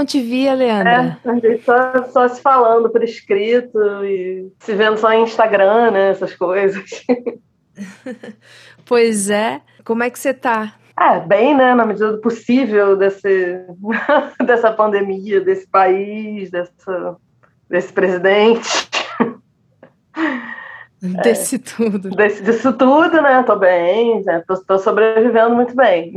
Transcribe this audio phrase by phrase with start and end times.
[0.00, 1.18] não te via, Leandra?
[1.22, 5.90] É, a gente só, só se falando por escrito e se vendo só em Instagram,
[5.90, 6.10] né?
[6.10, 7.04] Essas coisas.
[8.86, 9.60] pois é.
[9.84, 10.74] Como é que você tá?
[10.98, 11.74] É, bem, né?
[11.74, 13.60] Na medida do possível desse,
[14.46, 17.16] dessa pandemia, desse país, dessa,
[17.68, 18.88] desse presidente.
[21.22, 22.10] Desse é, tudo.
[22.10, 23.42] Desse, disso tudo, né?
[23.44, 24.44] Tô bem, né?
[24.46, 26.12] tô, tô sobrevivendo muito bem.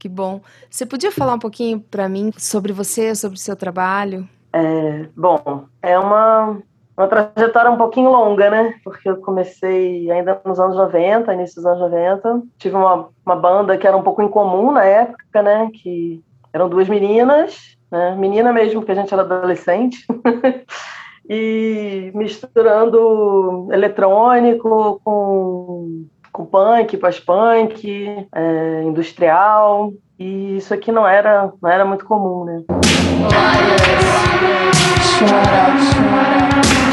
[0.00, 0.40] Que bom.
[0.70, 4.26] Você podia falar um pouquinho para mim sobre você, sobre o seu trabalho?
[4.50, 6.58] É, bom, é uma,
[6.96, 8.74] uma trajetória um pouquinho longa, né?
[8.82, 12.42] Porque eu comecei ainda nos anos 90, início dos anos 90.
[12.56, 15.70] Tive uma, uma banda que era um pouco incomum na época, né?
[15.70, 18.16] Que eram duas meninas, né?
[18.16, 20.06] Menina mesmo, porque a gente era adolescente.
[21.28, 29.92] e misturando eletrônico com com punk, pós-punk, é, industrial.
[30.18, 32.62] E isso aqui não era, não era muito comum, né?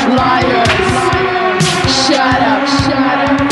[0.09, 0.69] Liars,
[1.87, 3.46] shut up, shut up.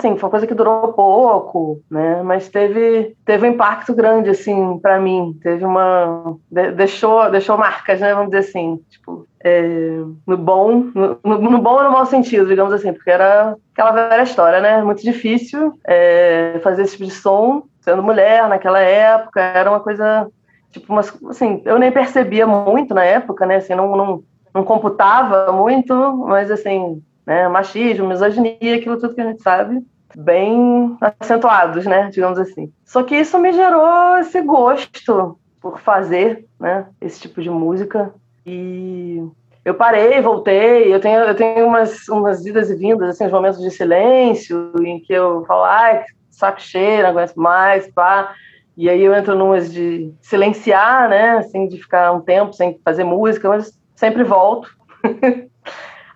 [0.00, 2.22] Assim, foi uma coisa que durou pouco, né?
[2.22, 8.12] Mas teve teve um impacto grande assim para mim, teve uma deixou deixou marcas, né,
[8.12, 12.72] vamos dizer assim, tipo, é, no bom, no, no, bom e no mau sentido, digamos
[12.72, 14.82] assim, porque era aquela velha história, né?
[14.82, 20.26] Muito difícil é, fazer esse tipo de som, sendo mulher naquela época, era uma coisa
[20.70, 23.56] tipo, umas, assim, eu nem percebia muito na época, né?
[23.56, 24.22] Assim, não, não,
[24.54, 25.94] não computava muito,
[26.28, 27.48] mas assim, né?
[27.48, 29.84] Machismo, misoginia, aquilo tudo que a gente sabe,
[30.16, 32.10] bem acentuados, né?
[32.12, 32.72] Digamos assim.
[32.84, 36.86] Só que isso me gerou esse gosto por fazer, né?
[37.00, 38.12] Esse tipo de música
[38.44, 39.22] e
[39.64, 40.92] eu parei, voltei.
[40.92, 45.00] Eu tenho, eu tenho umas, umas idas e vindas, assim, uns momentos de silêncio em
[45.00, 48.34] que eu falo, ai, saco cheio, não aguento mais, pá.
[48.76, 51.32] E aí eu entro numas de silenciar, né?
[51.32, 54.70] Assim, de ficar um tempo sem fazer música, mas sempre volto.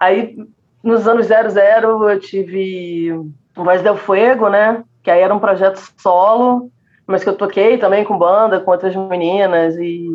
[0.00, 0.37] aí
[0.84, 3.11] nos anos 00 eu tive
[3.56, 4.84] Voz del Fuego, né?
[5.03, 6.71] Que aí era um projeto solo,
[7.06, 10.06] mas que eu toquei também com banda, com outras meninas e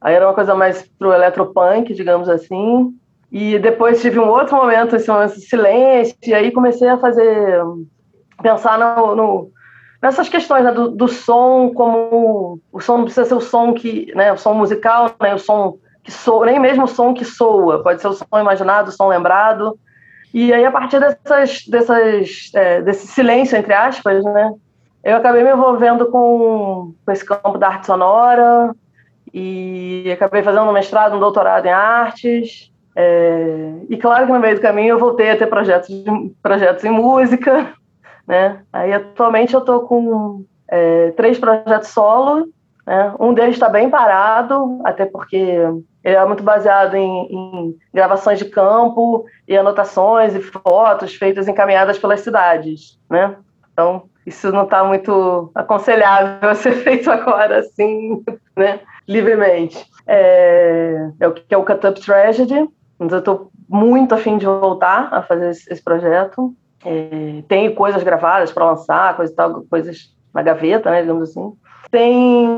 [0.00, 2.92] aí era uma coisa mais pro eletropunk, digamos assim.
[3.30, 7.62] E depois tive um outro momento, esse momento de silêncio, e aí comecei a fazer
[8.42, 9.50] pensar no, no
[10.02, 14.12] nessas questões né, do, do, som como o som não precisa ser o som que
[14.14, 17.82] né o som musical né o som que soa nem mesmo o som que soa
[17.82, 19.78] pode ser o som imaginado o som lembrado
[20.32, 24.52] e aí, a partir dessas, dessas, é, desse silêncio, entre aspas, né,
[25.02, 28.74] eu acabei me envolvendo com, com esse campo da arte sonora
[29.32, 32.70] e acabei fazendo um mestrado, um doutorado em artes.
[32.94, 36.84] É, e claro que no meio do caminho eu voltei a ter projetos, de, projetos
[36.84, 37.72] em música.
[38.26, 38.60] Né?
[38.72, 42.48] Aí, atualmente, eu estou com é, três projetos solo.
[42.86, 43.14] Né?
[43.18, 45.58] Um deles está bem parado, até porque
[46.02, 51.98] ele é muito baseado em, em, gravações de campo e anotações e fotos feitas encaminhadas
[51.98, 53.36] pelas cidades, né?
[53.72, 58.22] Então, isso não está muito aconselhável ser feito agora, assim,
[58.56, 58.80] né?
[59.06, 59.84] Livremente.
[60.06, 62.68] É, é o que é o Cut Up Tragedy,
[62.98, 66.54] mas eu estou muito afim de voltar a fazer esse, esse projeto.
[66.84, 71.52] É, tem coisas gravadas para lançar, coisas, tal, coisas na gaveta, né, digamos assim.
[71.90, 72.48] Tem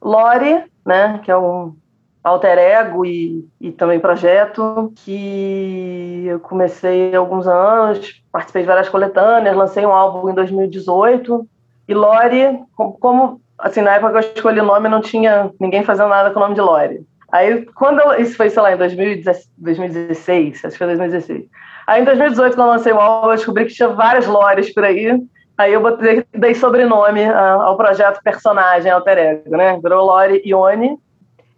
[0.00, 1.74] Lore, né, que é um
[2.22, 8.88] alter ego e, e também projeto que eu comecei há alguns anos, participei de várias
[8.88, 11.46] coletâneas, lancei um álbum em 2018
[11.88, 16.08] e Lore, como assim, na época que eu escolhi o nome não tinha ninguém fazendo
[16.08, 17.04] nada com o nome de Lore.
[17.30, 21.46] Aí, quando eu, isso foi, sei lá, em 2016, acho que foi 2016.
[21.86, 24.84] Aí, em 2018, quando eu lancei o álbum, eu descobri que tinha várias Lores por
[24.84, 25.18] aí.
[25.56, 29.78] Aí eu botei, dei sobrenome ao projeto personagem alter ego, né?
[29.82, 30.98] Virou Lore Ione.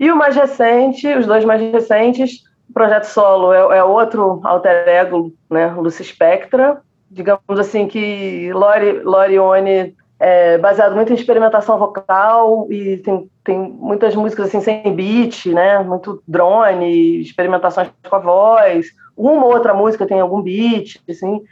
[0.04, 4.86] E o mais recente, os dois mais recentes, o projeto solo é, é outro alter
[4.86, 6.82] ego, né, Lucy Spectra.
[7.10, 14.14] Digamos assim que Lori, Lorione é baseado muito em experimentação vocal e tem, tem muitas
[14.14, 18.86] músicas assim sem beat, né, muito drone, experimentações com a voz.
[19.14, 21.42] Uma ou outra música tem algum beat, assim.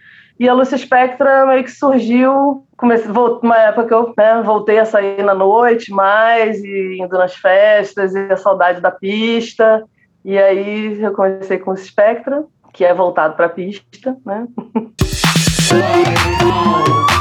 [0.40, 3.10] E a Lúcia Spectra meio que surgiu, comecei,
[3.42, 8.14] uma época que eu né, voltei a sair na noite mais, e indo nas festas,
[8.14, 9.84] e a saudade da pista.
[10.24, 12.42] E aí eu comecei com o Spectra,
[12.72, 14.46] que é voltado para a pista, né?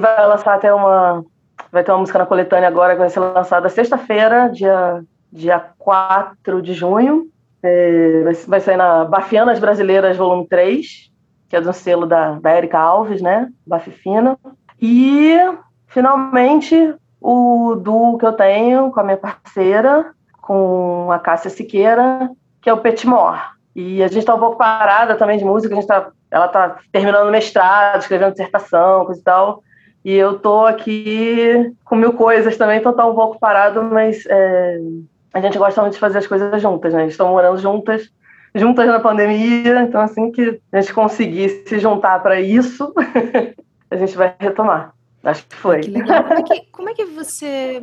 [0.00, 1.24] lançar até uma.
[1.70, 6.60] Vai ter uma música na coletânea agora que vai ser lançada sexta-feira, dia, dia 4
[6.60, 7.28] de junho.
[7.62, 11.10] É, vai, vai sair na Bafianas Brasileiras, volume 3,
[11.48, 13.48] que é do selo da, da Erika Alves, né?
[13.66, 14.38] Bafifina.
[14.80, 15.38] E,
[15.86, 22.28] finalmente, o duo que eu tenho com a minha parceira, com a Cássia Siqueira,
[22.60, 23.40] que é o Petmore.
[23.74, 26.78] E a gente está um pouco parada também de música, a gente tá, ela está
[26.90, 29.62] terminando mestrado, escrevendo dissertação, coisa e tal.
[30.02, 34.80] E eu tô aqui com mil coisas também, então tá um pouco parado, mas é,
[35.32, 37.06] a gente gosta muito de fazer as coisas juntas, né?
[37.06, 38.10] Estamos morando juntas,
[38.54, 42.92] juntas na pandemia, então assim que a gente conseguir se juntar para isso,
[43.90, 44.94] a gente vai retomar.
[45.22, 45.80] Acho que foi.
[45.80, 46.24] Que legal.
[46.24, 47.82] Como é que, como é que você.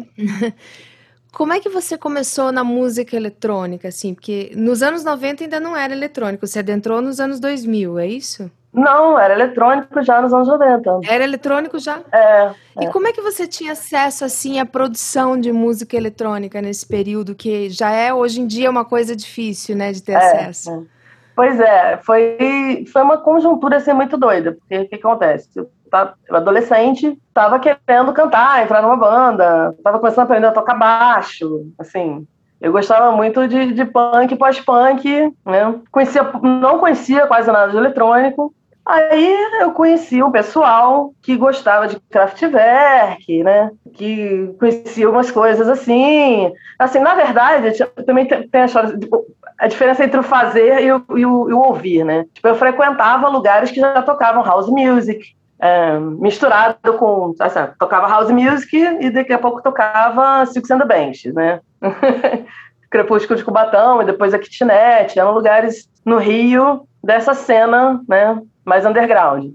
[1.31, 4.13] Como é que você começou na música eletrônica, assim?
[4.13, 8.51] Porque nos anos 90 ainda não era eletrônico, você adentrou nos anos 2000, é isso?
[8.71, 10.99] Não, era eletrônico já nos anos 90.
[11.07, 12.01] Era eletrônico já?
[12.11, 12.51] É.
[12.81, 12.89] E é.
[12.89, 17.69] como é que você tinha acesso, assim, à produção de música eletrônica nesse período, que
[17.69, 20.71] já é, hoje em dia, uma coisa difícil, né, de ter É, acesso?
[20.71, 20.99] é.
[21.35, 25.49] Pois é, foi, foi uma conjuntura assim muito doida, porque o que acontece?
[26.29, 31.65] Eu adolescente, estava querendo cantar, entrar numa banda, estava começando a aprender a tocar baixo,
[31.77, 32.25] assim.
[32.61, 35.75] Eu gostava muito de, de punk, pós-punk, né?
[35.91, 38.53] Conhecia, não conhecia quase nada de eletrônico.
[38.85, 43.71] Aí eu conheci um pessoal que gostava de Kraftwerk, né?
[43.93, 46.51] Que conhecia umas coisas assim.
[46.77, 47.71] Assim, na verdade,
[48.05, 49.25] também tem a história, tipo,
[49.57, 52.25] a diferença entre o fazer e o, e o- e o ouvir, né?
[52.33, 58.31] Tipo, eu frequentava lugares que já tocavam house music, é, misturado com, assim, tocava house
[58.31, 61.59] music e daqui a pouco tocava Six and the Bench, né?
[62.89, 68.85] Crepúsculo de Cubatão e depois a Kitnet, eram lugares no Rio dessa cena, né, mais
[68.85, 69.51] underground.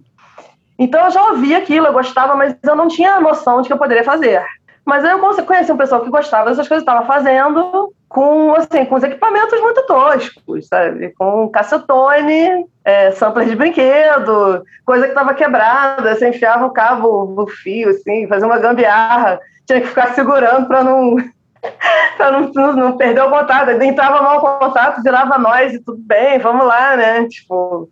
[0.78, 3.78] Então eu já ouvia aquilo, eu gostava, mas eu não tinha noção de que eu
[3.78, 4.44] poderia fazer.
[4.84, 8.84] Mas aí eu conhe- conheci um pessoal que gostava dessas coisas, estava fazendo com, assim,
[8.84, 11.12] com os equipamentos muito toscos, sabe?
[11.18, 17.44] Com cacetone, é, sampler de brinquedo, coisa que estava quebrada, você enfiava o cabo no
[17.48, 21.16] fio, assim, fazia uma gambiarra, tinha que ficar segurando para não
[22.20, 23.70] não, não, não perder o contato.
[23.82, 27.26] Entrava mal o contato, virava nós e tudo bem, vamos lá, né?
[27.26, 27.90] Tipo,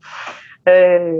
[0.65, 1.15] é,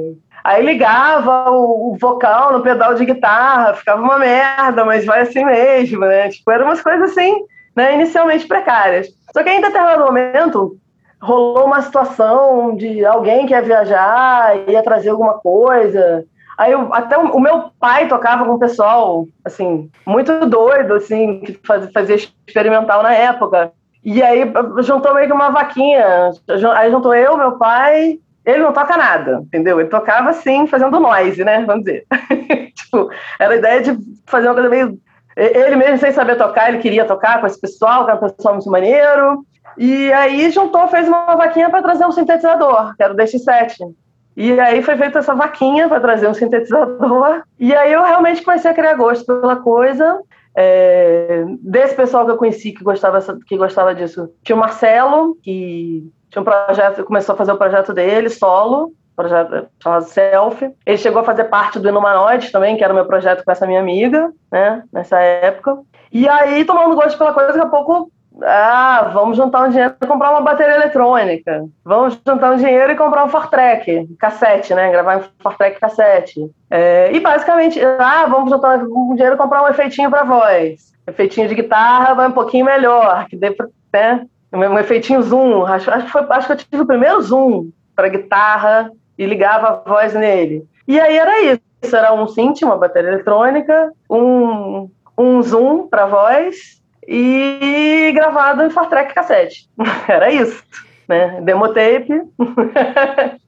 [0.45, 5.45] Aí ligava o, o vocal no pedal de guitarra, ficava uma merda, mas vai assim
[5.45, 6.29] mesmo, né?
[6.29, 9.09] Tipo, eram umas coisas assim, né, inicialmente precárias.
[9.33, 10.77] Só que em determinado momento
[11.21, 16.25] rolou uma situação de alguém que ia viajar, ia trazer alguma coisa.
[16.59, 21.41] Aí eu, até o, o meu pai tocava com o pessoal, assim, muito doido, assim,
[21.41, 23.73] que faz, fazia experimental na época.
[24.05, 26.31] E aí juntou meio que uma vaquinha.
[26.77, 29.79] Aí juntou eu, meu pai, ele não toca nada, entendeu?
[29.79, 31.65] Ele tocava assim, fazendo noise, né?
[31.65, 32.05] Vamos dizer.
[32.75, 33.09] tipo,
[33.39, 34.99] era a ideia de fazer uma coisa meio.
[35.37, 38.55] Ele mesmo sem saber tocar, ele queria tocar com esse pessoal, que era um pessoal
[38.55, 39.45] muito maneiro.
[39.79, 43.93] E aí juntou, fez uma vaquinha para trazer um sintetizador, que era o DX7.
[44.37, 47.43] E aí foi feita essa vaquinha para trazer um sintetizador.
[47.59, 50.21] E aí eu realmente comecei a criar gosto pela coisa.
[50.55, 56.11] É, desse pessoal que eu conheci que gostava, que gostava disso, tinha o Marcelo, que
[56.31, 60.75] tinha um projeto, começou a fazer o projeto dele, solo, projeto chamado Self.
[60.87, 63.67] Ele chegou a fazer parte do Inumanoides também, que era o meu projeto com essa
[63.67, 65.79] minha amiga, né, nessa época.
[66.11, 68.11] E aí, tomando gosto pela coisa, daqui a pouco,
[68.43, 71.65] ah, vamos juntar um dinheiro e comprar uma bateria eletrônica.
[71.85, 76.51] Vamos juntar um dinheiro e comprar um Fortrek, cassete, né, gravar um Fortrek cassete.
[76.71, 80.93] É, e basicamente, ah, vamos juntar um dinheiro e comprar um efeitinho para voz.
[81.07, 85.67] Efeitinho de guitarra vai um pouquinho melhor, que dê pra, né, um efeitinho zoom.
[85.67, 88.91] Acho, acho, que foi, acho que eu tive o primeiro zoom para guitarra
[89.23, 90.67] e ligava a voz nele.
[90.87, 96.83] E aí era isso, era um synth, uma bateria eletrônica, um, um zoom para voz
[97.07, 99.69] e gravado em Fortrek cassete.
[100.09, 100.63] Era isso,
[101.09, 101.41] né?
[101.41, 102.23] Demotape.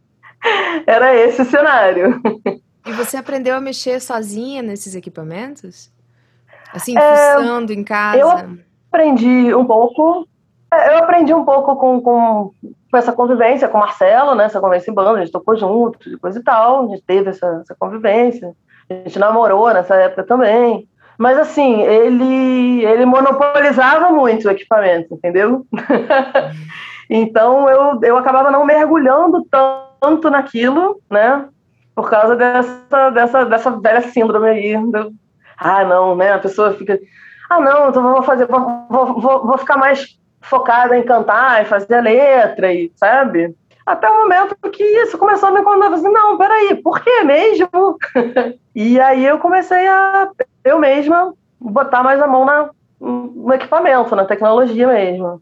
[0.87, 2.21] era esse o cenário.
[2.85, 5.91] E você aprendeu a mexer sozinha nesses equipamentos?
[6.73, 8.19] Assim, fuçando é, em casa?
[8.19, 8.31] Eu
[8.91, 10.29] aprendi um pouco.
[10.91, 12.51] Eu aprendi um pouco com, com,
[12.91, 14.45] com, essa convivência com o Marcelo, né?
[14.45, 16.85] Essa convivência em banda, a gente tocou junto, depois e tal.
[16.85, 18.55] A gente teve essa, essa convivência.
[18.89, 20.89] A gente namorou nessa época também.
[21.17, 25.65] Mas assim, ele, ele monopolizava muito o equipamento, entendeu?
[27.09, 31.47] então eu, eu acabava não mergulhando tanto naquilo, né?
[31.95, 34.77] Por causa dessa, dessa, dessa velha síndrome aí.
[34.77, 35.13] Do,
[35.57, 36.33] ah, não, né?
[36.33, 36.99] A pessoa fica.
[37.49, 41.65] Ah, não, então vou fazer, vou, vou, vou, vou ficar mais focada em cantar e
[41.65, 43.55] fazer letra, e, sabe?
[43.87, 45.93] Até o momento que isso começou a me incomodar.
[45.93, 47.99] Assim, não, peraí, por que mesmo?
[48.75, 50.31] e aí eu comecei a,
[50.65, 52.71] eu mesma, botar mais a mão na,
[53.01, 55.41] no equipamento, na tecnologia mesmo.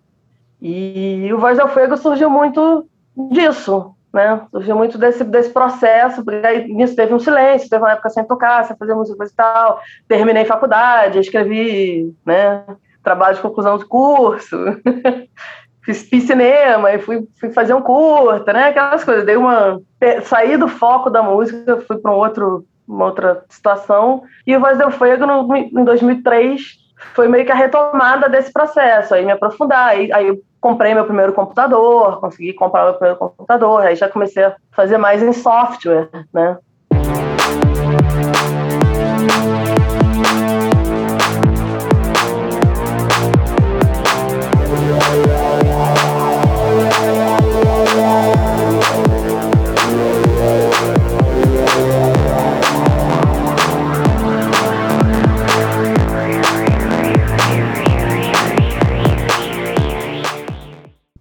[0.61, 2.87] E o Voz ao Fuego surgiu muito
[3.31, 4.41] disso, né?
[4.51, 8.25] Surgiu muito desse, desse processo, porque aí nisso teve um silêncio, teve uma época sem
[8.25, 9.81] tocar, sem fazer música e tal.
[10.07, 12.65] Terminei faculdade, escrevi, né?
[13.03, 14.57] Trabalho de conclusão de curso.
[15.85, 18.69] fiz, fiz, cinema e fui, fui fazer um curta, né?
[18.69, 19.25] Aquelas coisas.
[19.25, 19.81] Dei uma.
[20.23, 24.23] Saí do foco da música, fui para um outro, uma outra situação.
[24.47, 26.83] E o Voz do Fuego, no, em 2003,
[27.15, 29.89] foi meio que a retomada desse processo, aí me aprofundar.
[29.89, 34.45] Aí, aí eu comprei meu primeiro computador, consegui comprar meu primeiro computador, aí já comecei
[34.45, 36.57] a fazer mais em software, né?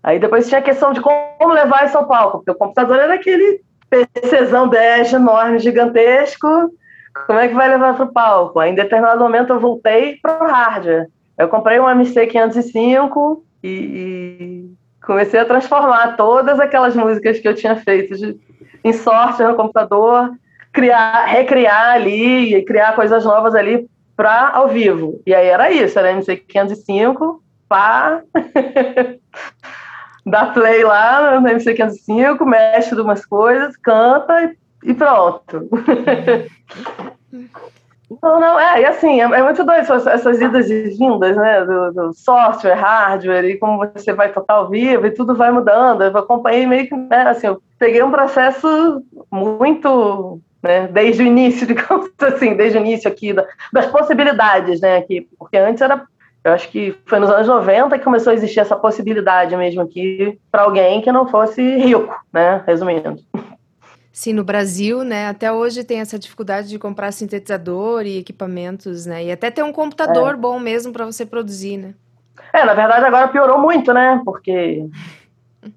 [0.04, 3.14] Aí depois tinha a questão de como levar isso ao palco, porque o computador era
[3.14, 6.48] aquele PCzão 10 enorme, gigantesco.
[7.28, 8.60] Como é que vai levar para o palco?
[8.60, 11.08] Aí, em determinado momento eu voltei para o hardware.
[11.38, 14.74] Eu comprei um MC505 e, e,
[15.06, 18.40] comecei a transformar todas aquelas músicas que eu tinha feito de,
[18.84, 20.32] em software no computador,
[20.72, 25.22] criar, recriar ali e criar coisas novas ali para ao vivo.
[25.26, 28.22] E aí era isso, era MC505, pá.
[30.26, 35.68] dá play lá no MC505, mexe de umas coisas, canta e, e pronto.
[38.22, 41.64] Não, não, é, e assim, é, é muito doido essas, essas, idas e vindas, né,
[41.64, 46.04] do, do, software, hardware, e como você vai tocar ao vivo, e tudo vai mudando,
[46.04, 49.02] eu acompanhei meio que, né, assim, eu peguei um processo
[49.32, 54.98] muito, né, desde o início, digamos assim, desde o início aqui, da, das possibilidades, né,
[54.98, 56.04] aqui, porque antes era
[56.44, 60.40] eu acho que foi nos anos 90 que começou a existir essa possibilidade mesmo aqui
[60.52, 62.64] para alguém que não fosse rico, né?
[62.66, 63.20] Resumindo.
[64.12, 69.24] Sim, no Brasil, né, até hoje tem essa dificuldade de comprar sintetizador e equipamentos, né,
[69.24, 70.36] e até ter um computador é.
[70.36, 71.94] bom mesmo para você produzir, né.
[72.52, 74.86] É, na verdade agora piorou muito, né, porque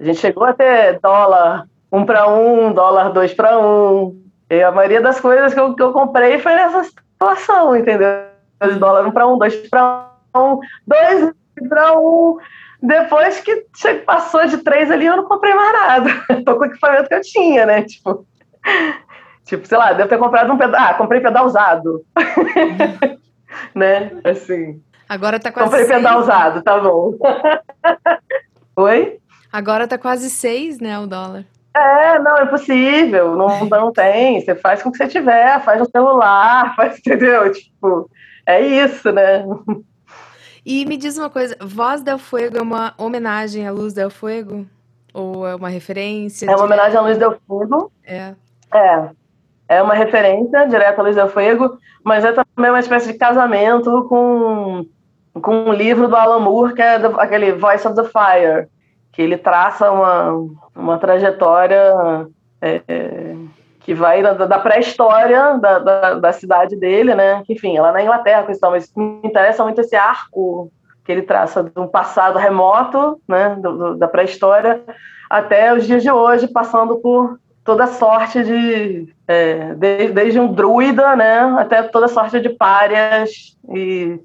[0.00, 4.72] a gente chegou a ter dólar um para um, dólar dois para um, e a
[4.72, 8.08] maioria das coisas que eu, que eu comprei foi nessa situação, entendeu?
[8.80, 10.13] Dólar um para um, dois para um um,
[10.86, 11.32] dois
[11.68, 12.38] para um.
[12.82, 13.64] Depois que
[14.04, 16.10] passou de três ali, eu não comprei mais nada.
[16.44, 17.82] Tô com o equipamento que eu tinha, né?
[17.82, 18.26] Tipo,
[19.44, 20.80] tipo sei lá, devo ter comprado um pedal.
[20.80, 22.04] Ah, comprei pedal usado.
[23.74, 24.10] né?
[24.24, 24.82] Assim.
[25.08, 25.70] Agora tá quase.
[25.70, 25.96] Comprei seis.
[25.96, 27.14] pedal usado, tá bom.
[28.76, 29.18] Oi?
[29.52, 31.44] Agora tá quase seis, né, o dólar.
[31.76, 34.40] É, não, é possível, não, não tem.
[34.40, 37.50] Você faz com o que você tiver, faz no celular, faz, entendeu?
[37.52, 38.10] Tipo,
[38.46, 39.44] é isso, né?
[40.64, 44.66] E me diz uma coisa, Voz del Fuego é uma homenagem à Luz del Fuego?
[45.12, 46.46] Ou é uma referência?
[46.46, 46.64] É uma de...
[46.64, 47.92] homenagem à Luz del Fuego.
[48.04, 48.34] É.
[48.72, 49.10] É.
[49.68, 54.06] É uma referência direta à Luz del Fuego, mas é também uma espécie de casamento
[54.08, 54.86] com,
[55.40, 58.68] com um livro do Alan Moore, que é do, aquele Voice of the Fire,
[59.12, 61.94] que ele traça uma, uma trajetória
[62.60, 63.34] é, é
[63.84, 67.42] que vai da, da pré-história da, da, da, cidade dele, né?
[67.48, 70.72] Enfim, ela é na Inglaterra, questão, mas me interessa muito esse arco
[71.04, 73.56] que ele traça de um passado remoto, né?
[73.60, 74.80] Do, do, da pré-história
[75.28, 81.14] até os dias de hoje, passando por toda sorte de, é, de, desde um druida,
[81.14, 81.40] né?
[81.58, 84.18] Até toda sorte de párias e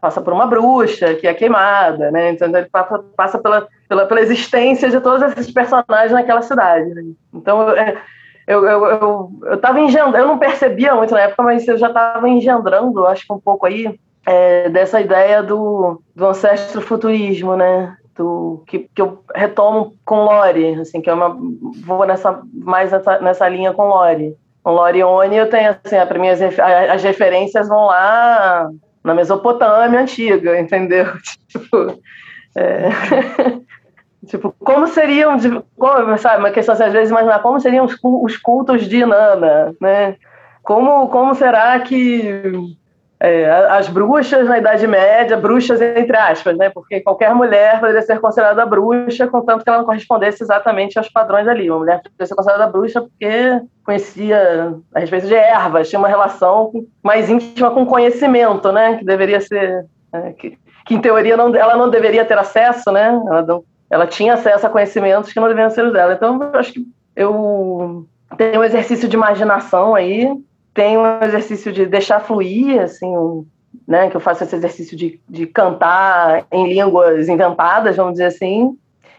[0.00, 2.32] passa por uma bruxa que é queimada, né?
[2.32, 6.88] Então ele passa, passa pela, pela, pela existência de todos esses personagens naquela cidade.
[6.94, 7.02] Né?
[7.32, 7.96] Então é,
[8.46, 11.88] eu, eu, eu, eu tava engendrando, eu não percebia muito na época, mas eu já
[11.88, 17.96] estava engendrando, acho que um pouco aí, é, dessa ideia do, do ancestro futurismo, né?
[18.14, 21.36] Do, que, que eu retomo com Lore, assim, que é uma,
[21.84, 24.36] vou nessa, mais nessa, nessa linha com Lore.
[24.62, 26.58] Com Lorione eu tenho, assim, as,
[26.90, 28.68] as referências vão lá
[29.02, 31.06] na Mesopotâmia antiga, entendeu?
[31.48, 32.00] Tipo,
[32.56, 32.88] é,
[34.26, 35.36] Tipo, como seriam,
[35.76, 39.74] como, sabe, uma questão assim, às vezes imaginar como seriam os, os cultos de Inanna,
[39.80, 40.16] né?
[40.62, 42.40] Como, como será que
[43.18, 46.70] é, as bruxas na Idade Média, bruxas entre aspas, né?
[46.70, 51.46] Porque qualquer mulher poderia ser considerada bruxa, contanto que ela não correspondesse exatamente aos padrões
[51.46, 51.70] ali.
[51.70, 56.72] Uma mulher poderia ser considerada bruxa porque conhecia a respeito de ervas, tinha uma relação
[57.00, 58.98] mais íntima com conhecimento, né?
[58.98, 59.84] Que deveria ser.
[60.12, 63.08] É, que, que em teoria não, ela não deveria ter acesso, né?
[63.28, 66.14] Ela não, ela tinha acesso a conhecimentos que não deveriam ser os dela.
[66.14, 68.06] Então, eu acho que eu
[68.38, 70.32] tenho um exercício de imaginação aí,
[70.72, 73.44] tenho um exercício de deixar fluir, assim, um,
[73.86, 78.74] né, que eu faço esse exercício de, de cantar em línguas inventadas, vamos dizer assim,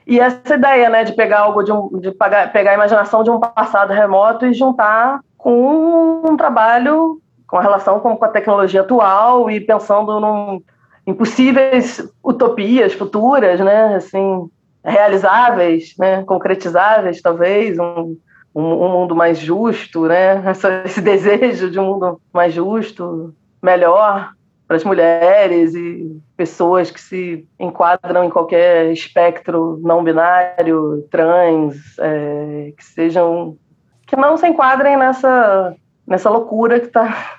[0.07, 3.29] e essa ideia, né, de pegar algo de, um, de pagar, pegar a imaginação de
[3.29, 9.51] um passado remoto e juntar com um trabalho com a relação com a tecnologia atual
[9.51, 10.63] e pensando num,
[11.05, 14.49] em possíveis utopias futuras, né, assim,
[14.83, 18.17] realizáveis, né, concretizáveis, talvez, um,
[18.53, 20.43] um, mundo mais justo, né,
[20.85, 24.33] esse desejo de um mundo mais justo, melhor,
[24.67, 32.73] para as mulheres e pessoas que se enquadram em qualquer espectro não binário, trans, é,
[32.75, 33.57] que sejam
[34.05, 35.75] que não se enquadrem nessa
[36.05, 37.37] nessa loucura que está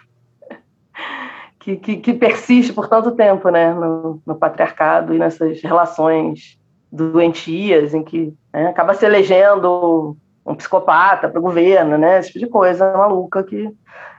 [1.59, 6.59] que, que, que, persiste por tanto tempo, né, no, no, patriarcado e nessas relações
[6.95, 12.47] doentias em que né, acaba se elegendo um psicopata para o governo, né, esse tipo
[12.47, 13.69] de coisa maluca que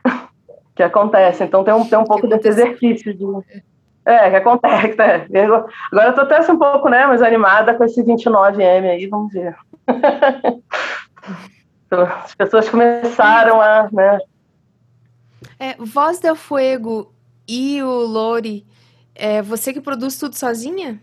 [0.75, 1.43] que acontece.
[1.43, 3.25] Então tem um, tem um pouco desse exercício de.
[4.05, 4.95] É, que acontece.
[4.97, 5.45] Né?
[5.91, 9.31] Agora eu tô até assim, um pouco né, mais animada com esse 29M aí, vamos
[9.33, 9.55] ver.
[11.89, 13.89] As pessoas começaram a.
[13.91, 14.19] Né...
[15.57, 17.13] É, Voz del Fuego
[17.47, 18.65] e o Lori,
[19.13, 20.99] é você que produz tudo sozinha?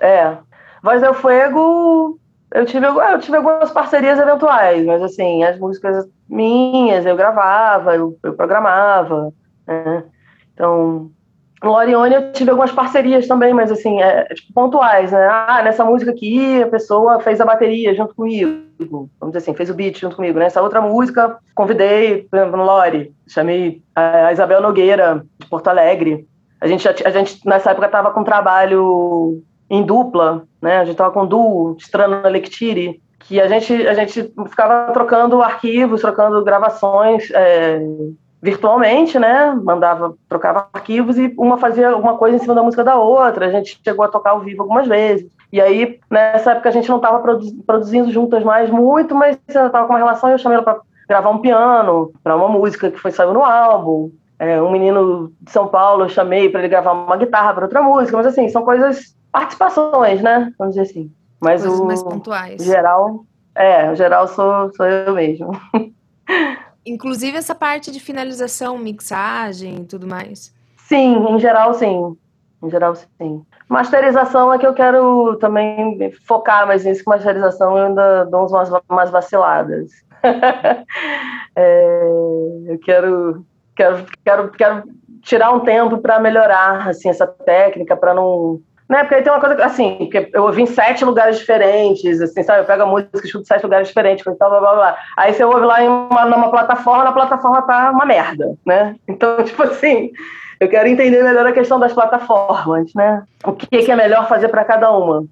[0.00, 0.36] É.
[0.82, 2.18] Voz del Fuego
[2.52, 8.18] eu tive, eu tive algumas parcerias eventuais, mas assim, as músicas minhas eu gravava, eu,
[8.22, 9.32] eu programava,
[9.66, 10.04] né?
[10.54, 11.10] Então,
[11.62, 15.28] no eu tive algumas parcerias também, mas assim, é, tipo, pontuais, né?
[15.30, 19.68] Ah, nessa música aqui a pessoa fez a bateria junto comigo, vamos dizer assim, fez
[19.68, 20.38] o beat junto comigo.
[20.38, 26.26] Nessa outra música, convidei, por exemplo, no Lori, chamei a Isabel Nogueira, de Porto Alegre.
[26.60, 30.78] A gente, a gente nessa época estava com trabalho em dupla, né?
[30.78, 36.00] A gente estava com duo, Strana Lectiri, que a gente, a gente ficava trocando arquivos,
[36.00, 37.80] trocando gravações é,
[38.40, 39.54] virtualmente, né?
[39.62, 43.46] Mandava, trocava arquivos e uma fazia alguma coisa em cima da música da outra.
[43.46, 45.28] A gente chegou a tocar ao vivo algumas vezes.
[45.52, 47.22] E aí, nessa época, a gente não estava
[47.66, 50.80] produzindo juntas mais muito, mas ela estava com uma relação e eu chamei ela para
[51.08, 54.10] gravar um piano, para uma música que foi saiu no álbum.
[54.38, 57.82] É, um menino de São Paulo eu chamei para ele gravar uma guitarra para outra
[57.82, 60.52] música, mas assim, são coisas participações, né?
[60.58, 61.12] Vamos dizer assim.
[61.40, 62.64] Mas Coisas o mais pontuais.
[62.64, 65.50] geral, é, o geral sou, sou eu mesmo.
[66.84, 70.54] Inclusive essa parte de finalização, mixagem e tudo mais.
[70.76, 72.16] Sim, em geral sim.
[72.62, 73.44] Em geral sim.
[73.68, 78.70] Masterização é que eu quero também focar mais nisso, que masterização eu ainda dou umas,
[78.88, 79.90] umas vaciladas.
[81.54, 82.00] é,
[82.66, 83.44] eu quero,
[83.76, 84.82] quero, quero, quero
[85.20, 89.00] tirar um tempo para melhorar assim, essa técnica, para não né?
[89.00, 92.60] Porque aí tem uma coisa assim, que eu ouvi em sete lugares diferentes, assim, sabe?
[92.60, 94.96] Eu pego a música e escuto sete lugares diferentes, blá, blá, blá, blá.
[95.16, 98.96] Aí você ouve lá em uma, numa plataforma, na plataforma tá uma merda, né?
[99.06, 100.10] Então, tipo assim,
[100.58, 103.22] eu quero entender melhor a questão das plataformas, né?
[103.44, 105.24] O que, que é melhor fazer para cada uma.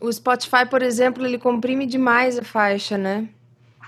[0.00, 3.28] O Spotify, por exemplo, ele comprime demais a faixa, né?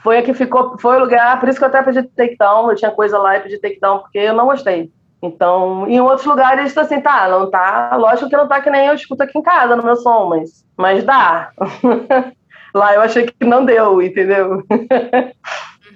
[0.03, 2.77] Foi a que ficou, foi o lugar, por isso que eu até pedi takedown, eu
[2.77, 4.91] tinha coisa lá e pedi takedown, porque eu não gostei.
[5.23, 8.95] Então, em outros lugares, assim, tá, não tá, lógico que não tá que nem eu
[8.95, 11.53] escuto aqui em casa no meu som, mas, mas dá.
[12.75, 14.65] Lá eu achei que não deu, entendeu?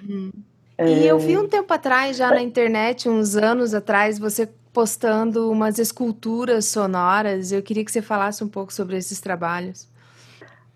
[0.07, 0.31] Uhum.
[0.77, 0.87] É...
[0.89, 5.79] E eu vi um tempo atrás, já na internet, uns anos atrás, você postando umas
[5.79, 7.51] esculturas sonoras.
[7.51, 9.89] Eu queria que você falasse um pouco sobre esses trabalhos.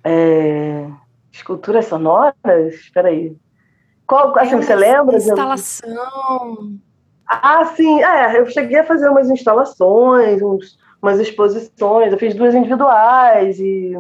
[0.03, 0.89] É...
[1.31, 2.35] Esculturas sonoras?
[2.73, 3.37] Espera aí.
[4.07, 5.17] Qual, assim, é você lembra?
[5.17, 6.57] Instalação.
[6.63, 6.90] De...
[7.33, 12.53] Ah, sim, é, eu cheguei a fazer umas instalações, uns, umas exposições, eu fiz duas
[12.53, 13.93] individuais e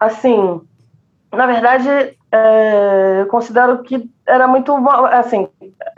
[0.00, 0.58] assim,
[1.30, 1.86] na verdade,
[2.32, 4.72] é, eu considero que era muito,
[5.10, 5.46] assim,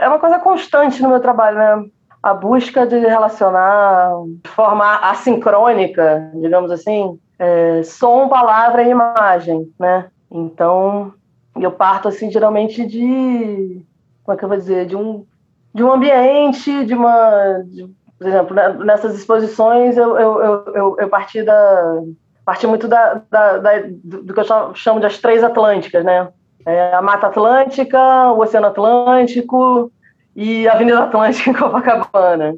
[0.01, 1.89] é uma coisa constante no meu trabalho, né?
[2.21, 4.11] A busca de relacionar
[4.43, 10.11] de forma assincrônica, digamos assim, é, som, palavra e imagem, né?
[10.29, 11.15] Então,
[11.55, 13.81] eu parto, assim, geralmente de,
[14.25, 15.25] como é que eu vou dizer, de um
[15.77, 17.63] de um ambiente, de uma.
[17.67, 17.87] De,
[18.19, 20.41] por exemplo, né, nessas exposições eu, eu,
[20.75, 22.03] eu, eu, parti, da,
[22.47, 23.71] parti muito da, da, da,
[24.03, 26.29] do que eu chamo de as três Atlânticas, né?
[26.65, 27.99] É a Mata Atlântica,
[28.33, 29.93] o Oceano Atlântico
[30.35, 32.55] e a Avenida Atlântica em Copacabana.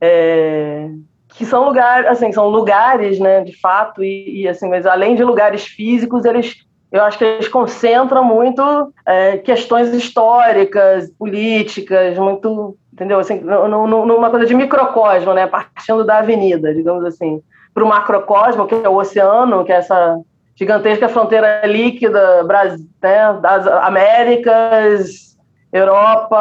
[0.00, 0.88] É,
[1.30, 5.24] que são lugares, assim, são lugares, né, de fato, e, e, assim, mas além de
[5.24, 8.62] lugares físicos, eles eu acho que eles concentram muito
[9.06, 13.18] é, questões históricas, políticas, muito, entendeu?
[13.18, 15.46] Assim, numa coisa de microcosmo, né?
[15.46, 20.20] Partindo da avenida, digamos assim, para o macrocosmo, que é o oceano, que é essa,
[20.54, 25.36] gigantesca fronteira líquida Brasil, né, das Américas,
[25.72, 26.38] Europa,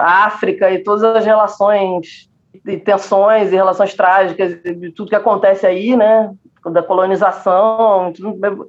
[0.00, 2.30] África e todas as relações
[2.66, 6.30] e tensões e relações trágicas de tudo que acontece aí, né,
[6.72, 8.12] da colonização.
[8.14, 8.68] Tudo,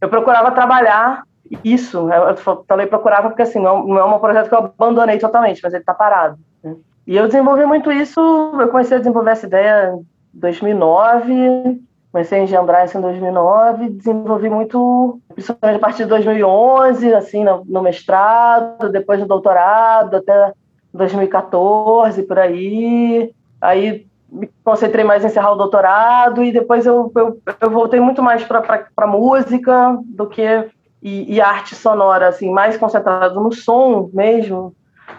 [0.00, 1.22] eu procurava trabalhar
[1.64, 2.08] isso.
[2.10, 5.82] Eu falei procurava porque assim não, é um projeto que eu abandonei totalmente, mas ele
[5.82, 6.38] está parado.
[6.62, 6.74] Né?
[7.06, 8.20] E eu desenvolvi muito isso.
[8.58, 9.94] Eu comecei a desenvolver essa ideia
[10.34, 11.80] em 2009
[12.16, 17.62] comecei a engendrar isso em 2009, desenvolvi muito, principalmente a partir de 2011, assim, no,
[17.66, 20.54] no mestrado, depois no doutorado, até
[20.94, 23.34] 2014, por aí.
[23.60, 28.22] Aí me concentrei mais em encerrar o doutorado e depois eu, eu, eu voltei muito
[28.22, 30.68] mais para música do que
[31.02, 34.74] e, e, arte sonora, assim, mais concentrado no som mesmo,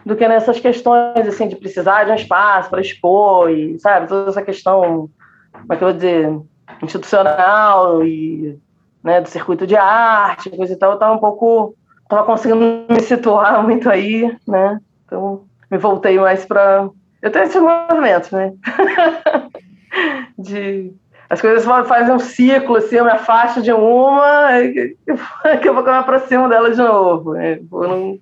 [0.06, 4.30] do que nessas questões assim de precisar de um espaço para expor e sabe toda
[4.30, 5.10] essa questão,
[5.52, 6.39] como é que eu vou dizer,
[6.82, 8.60] institucional e
[9.04, 13.00] né, do circuito de arte, coisa e tal, eu estava um pouco, estava conseguindo me
[13.00, 14.82] situar muito aí, né?
[15.06, 16.89] Então me voltei mais para,
[17.28, 18.54] eu tenho esse movimento, né?
[20.38, 20.94] de
[21.30, 24.50] as coisas fazem um ciclo, assim, eu me afasto de uma,
[25.62, 27.34] pouco eu me aproximo dela de novo.
[27.34, 27.60] Né?
[27.70, 28.18] Não,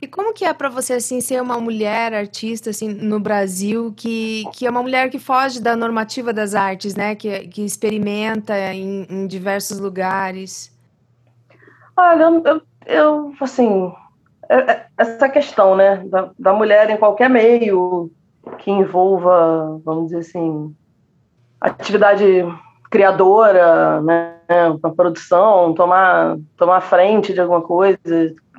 [0.00, 4.44] e como que é para você assim ser uma mulher artista assim no Brasil que,
[4.52, 7.14] que é uma mulher que foge da normativa das artes, né?
[7.14, 10.70] Que, que experimenta em, em diversos lugares.
[11.96, 13.90] Olha, eu, eu assim
[14.48, 18.10] é, é, essa questão, né, da, da mulher em qualquer meio
[18.58, 20.74] que envolva, vamos dizer assim,
[21.60, 22.44] atividade
[22.90, 24.36] criadora, né,
[24.82, 27.98] uma produção, tomar tomar frente de alguma coisa,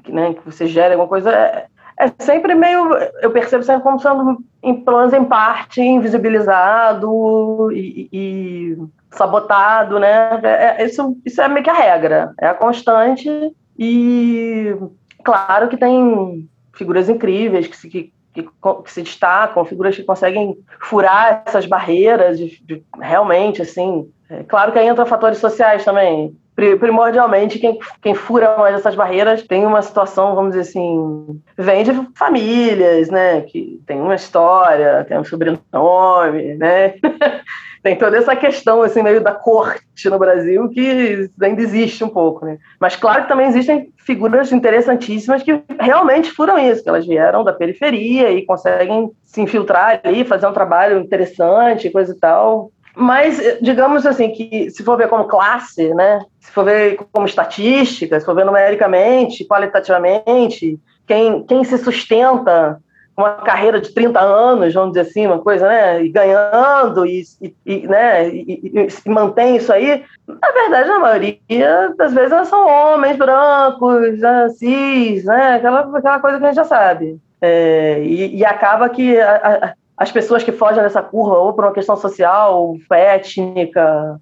[0.08, 1.68] né, que você gere alguma coisa, é,
[2.00, 8.10] é sempre meio, eu percebo sempre como sendo, em, pelo menos em parte, invisibilizado e,
[8.12, 8.78] e
[9.12, 10.40] sabotado, né?
[10.44, 13.30] É, é, isso, isso é meio que a regra, é a constante
[13.78, 14.76] e
[15.24, 20.58] claro que tem figuras incríveis que se, que, que, que se destacam, figuras que conseguem
[20.80, 26.36] furar essas barreiras de, de, realmente, assim, é, claro que aí entra fatores sociais também,
[26.80, 31.92] primordialmente, quem, quem fura mais essas barreiras tem uma situação, vamos dizer assim, vem de
[32.16, 36.96] famílias, né, que tem uma história, tem um sobrenome, né,
[37.82, 42.46] tem toda essa questão, assim, meio da corte no Brasil que ainda existe um pouco,
[42.46, 47.44] né, mas claro que também existem figuras interessantíssimas que realmente furam isso, que elas vieram
[47.44, 53.40] da periferia e conseguem se infiltrar ali, fazer um trabalho interessante, coisa e tal, mas,
[53.62, 58.26] digamos assim, que se for ver como classe, né, se for ver como estatística, se
[58.26, 62.80] for ver numericamente, qualitativamente, quem, quem se sustenta
[63.20, 67.24] uma carreira de 30 anos, vamos dizer assim, uma coisa, né, e ganhando e,
[67.66, 72.68] e né, e, e, e, mantém isso aí, na verdade, a maioria das vezes são
[72.68, 77.20] homens brancos, né, cis, né, aquela, aquela coisa que a gente já sabe.
[77.42, 81.74] É, e, e, acaba que a, as pessoas que fogem dessa curva, ou por uma
[81.74, 84.20] questão social, étnica,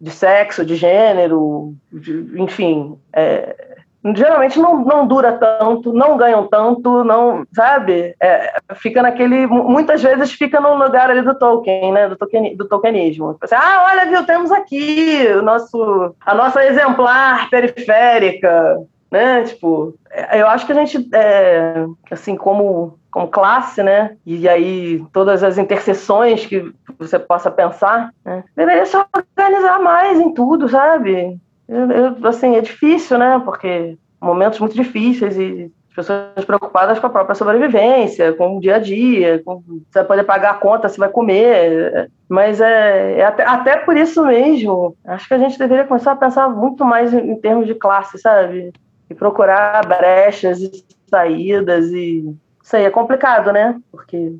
[0.00, 3.71] de sexo, de gênero, de, enfim, é,
[4.14, 8.14] geralmente não, não dura tanto, não ganham tanto, não, sabe?
[8.20, 12.08] É, fica naquele, muitas vezes fica no lugar ali do Tolkien, né?
[12.08, 13.36] Do, Tolkien, do Tolkienismo.
[13.40, 19.44] Assim, ah, olha, viu, temos aqui o nosso, a nossa exemplar periférica, né?
[19.44, 24.16] Tipo, é, eu acho que a gente, é, assim, como como classe, né?
[24.24, 28.42] E aí todas as interseções que você possa pensar, né?
[28.56, 31.38] deveria se organizar mais em tudo, sabe?
[31.68, 33.40] Eu, assim, é difícil, né?
[33.44, 38.76] Porque momentos muito difíceis e as pessoas preocupadas com a própria sobrevivência, com o dia
[38.76, 42.10] a dia, com se vai poder pagar a conta, se vai comer.
[42.28, 46.16] Mas é, é até, até, por isso mesmo, acho que a gente deveria começar a
[46.16, 48.72] pensar muito mais em, em termos de classe, sabe?
[49.10, 50.70] E procurar brechas e
[51.10, 53.78] saídas e isso aí é complicado, né?
[53.90, 54.34] Porque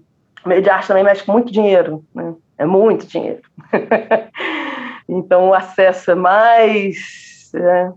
[0.44, 2.34] o meio de arte também mexe com muito dinheiro, né?
[2.62, 3.40] É muito dinheiro.
[5.08, 7.50] então o acesso é mais.
[7.54, 7.90] É...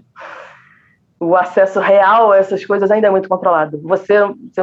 [1.20, 3.78] o acesso real a essas coisas ainda é muito controlado.
[3.82, 4.14] Você,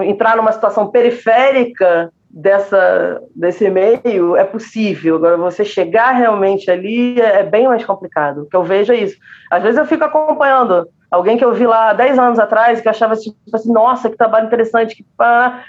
[0.03, 5.17] entrar numa situação periférica dessa, desse meio é possível.
[5.17, 8.41] Agora, você chegar realmente ali é, é bem mais complicado.
[8.41, 9.17] O que eu vejo é isso.
[9.51, 13.15] Às vezes eu fico acompanhando Alguém que eu vi lá 10 anos atrás, que achava
[13.15, 15.63] tipo assim, nossa, que trabalho interessante, que pá,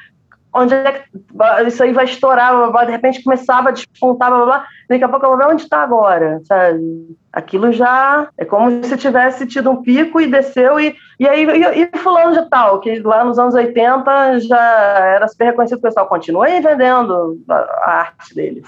[0.56, 1.04] onde é que
[1.66, 5.08] isso aí vai estourar, blá, blá, de repente começava a despontar, blá, blá, daqui a
[5.08, 7.16] pouco eu vou ver onde está agora, sabe?
[7.32, 11.90] Aquilo já é como se tivesse tido um pico e desceu, e, e aí e,
[11.94, 16.06] e fulano de tal, que lá nos anos 80 já era super reconhecido, o pessoal
[16.06, 18.62] continua aí vendendo a, a arte dele.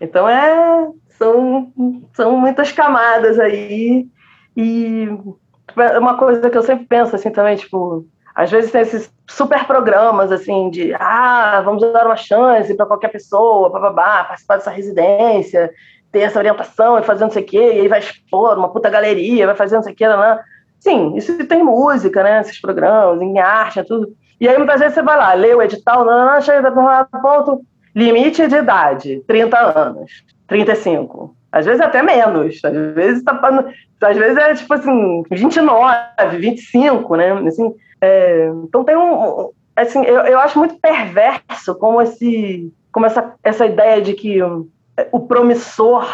[0.00, 0.88] Então é
[1.22, 1.72] são,
[2.14, 4.08] são muitas camadas aí.
[4.56, 5.08] E
[5.98, 10.30] uma coisa que eu sempre penso assim também, tipo, às vezes tem esses super programas
[10.30, 15.70] assim de ah, vamos dar uma chance para qualquer pessoa, babá, participar dessa residência,
[16.10, 18.90] ter essa orientação e fazer não sei o quê, e aí vai expor uma puta
[18.90, 20.04] galeria, vai fazer não sei o quê.
[20.78, 22.40] Sim, isso tem música, né?
[22.40, 24.14] Esses programas, em arte, é tudo.
[24.40, 26.70] E aí muitas vezes você vai lá, lê o edital, não, não, não chega
[27.22, 27.62] ponto,
[27.94, 31.34] limite de idade, 30 anos, 35.
[31.50, 33.38] Às vezes até menos, às vezes tá,
[34.02, 37.32] às vezes é tipo assim, 29, 25, né?
[37.46, 43.34] Assim, é, então tem um, assim, eu, eu acho muito perverso como esse, como essa,
[43.44, 46.04] essa ideia de que o promissor,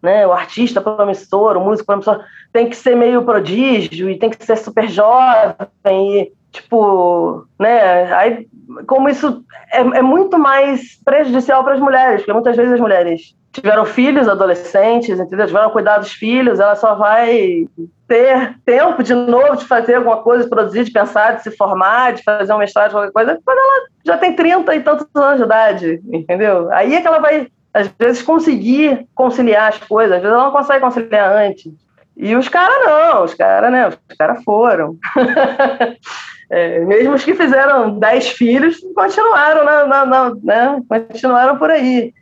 [0.00, 4.46] né, o artista promissor, o músico promissor tem que ser meio prodígio e tem que
[4.46, 8.46] ser super jovem e tipo, né, aí
[8.86, 13.34] como isso é, é muito mais prejudicial para as mulheres, porque muitas vezes as mulheres
[13.52, 15.46] tiveram filhos adolescentes, entendeu?
[15.46, 17.66] Tiveram cuidar dos filhos, ela só vai
[18.08, 22.14] ter tempo de novo de fazer alguma coisa, de produzir, de pensar, de se formar,
[22.14, 25.44] de fazer um mestrado, qualquer coisa, quando ela já tem 30 e tantos anos de
[25.44, 26.72] idade, entendeu?
[26.72, 30.52] Aí é que ela vai, às vezes, conseguir conciliar as coisas, às vezes ela não
[30.52, 31.72] consegue conciliar antes.
[32.16, 33.88] E os caras não, os caras, né?
[33.88, 34.96] Os caras foram.
[36.50, 40.82] é, mesmo os que fizeram 10 filhos, continuaram, na, na, na, né?
[40.88, 42.12] continuaram por aí.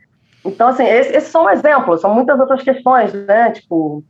[0.45, 3.51] Então, assim, esses esse são um exemplo, são muitas outras questões, né?
[3.51, 4.03] Tipo,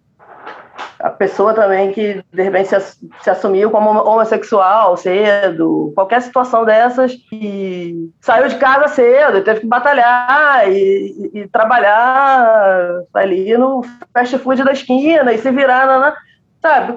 [1.00, 8.10] a pessoa também que, de repente, se, assumiu como homossexual cedo, qualquer situação dessas, e
[8.22, 13.82] saiu de casa cedo, teve que batalhar e, e, trabalhar ali no
[14.14, 16.16] fast food da esquina e se virar, na, na,
[16.64, 16.96] sabe?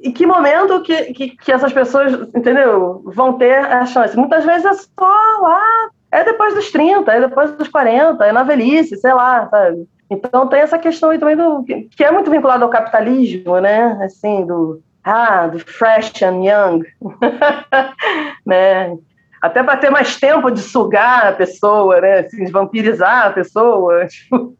[0.00, 4.16] E que momento que, que, que essas pessoas, entendeu, vão ter a chance?
[4.16, 8.42] Muitas vezes é só lá é depois dos 30, é depois dos 40, é na
[8.42, 9.86] velhice, sei lá, sabe?
[10.10, 13.98] Então tem essa questão aí também do que é muito vinculado ao capitalismo, né?
[14.02, 16.82] Assim, do ah, do fresh and young,
[18.46, 18.96] né?
[19.42, 22.20] Até para ter mais tempo de sugar a pessoa, né?
[22.20, 24.06] Assim, de vampirizar a pessoa.
[24.22, 24.56] Tipo,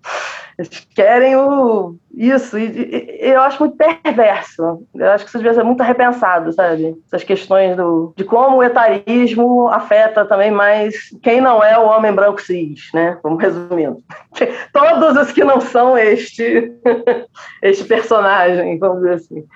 [0.58, 4.86] eles querem o, isso, e, e, eu acho muito perverso.
[4.94, 6.94] Eu acho que isso devia ser muito repensado, sabe?
[7.06, 12.12] Essas questões do, de como o etarismo afeta também mais quem não é o homem
[12.12, 13.18] branco cis, né?
[13.22, 13.98] Vamos resumindo.
[14.72, 16.72] Todos os que não são este,
[17.62, 19.46] este personagem, vamos dizer assim.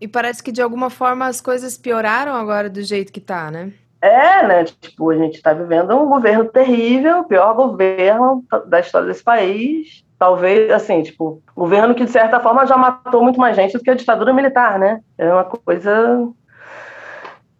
[0.00, 3.72] E parece que de alguma forma as coisas pioraram agora do jeito que tá, né?
[4.00, 4.64] É, né?
[4.64, 10.04] Tipo, a gente está vivendo um governo terrível, o pior governo da história desse país.
[10.18, 13.90] Talvez, assim, tipo, governo que de certa forma já matou muito mais gente do que
[13.90, 15.00] a ditadura militar, né?
[15.18, 16.28] É uma coisa.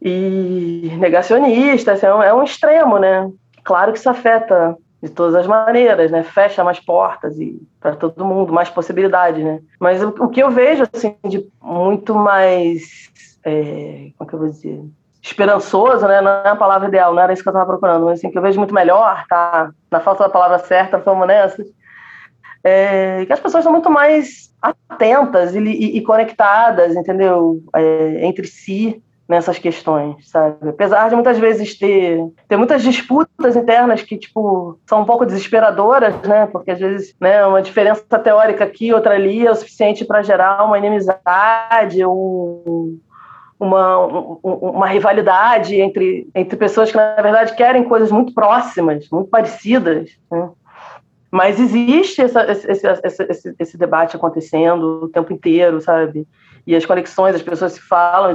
[0.01, 3.31] E negacionista, assim, é um extremo, né?
[3.65, 6.23] Claro que isso afeta de todas as maneiras, né?
[6.23, 9.61] Fecha mais portas e para todo mundo, mais possibilidades, né?
[9.81, 13.11] Mas o, o, que eu vejo, assim, de muito mais.
[13.45, 14.83] É, como é que eu vou dizer?
[15.23, 16.21] esperançoso, né?
[16.21, 18.39] Não é a palavra ideal, não era isso que eu estava procurando, mas assim, que
[18.39, 19.71] eu vejo muito melhor, tá?
[19.91, 21.67] Na falta da palavra certa, vamos nessas.
[22.63, 27.61] É, que as pessoas são muito mais atentas e, e, e conectadas, entendeu?
[27.75, 30.69] É, entre si nessas questões, sabe?
[30.69, 36.15] Apesar de muitas vezes ter, ter muitas disputas internas que, tipo, são um pouco desesperadoras,
[36.23, 36.47] né?
[36.47, 40.65] Porque às vezes, né, uma diferença teórica aqui, outra ali é o suficiente para gerar
[40.65, 42.99] uma inimizade, um,
[43.59, 43.99] uma,
[44.43, 50.11] uma rivalidade entre, entre pessoas que, na verdade, querem coisas muito próximas, muito parecidas.
[50.31, 50.49] Né?
[51.31, 56.27] Mas existe essa, esse, esse, esse, debate acontecendo o tempo inteiro, sabe?
[56.67, 58.33] E as conexões, as pessoas se falam,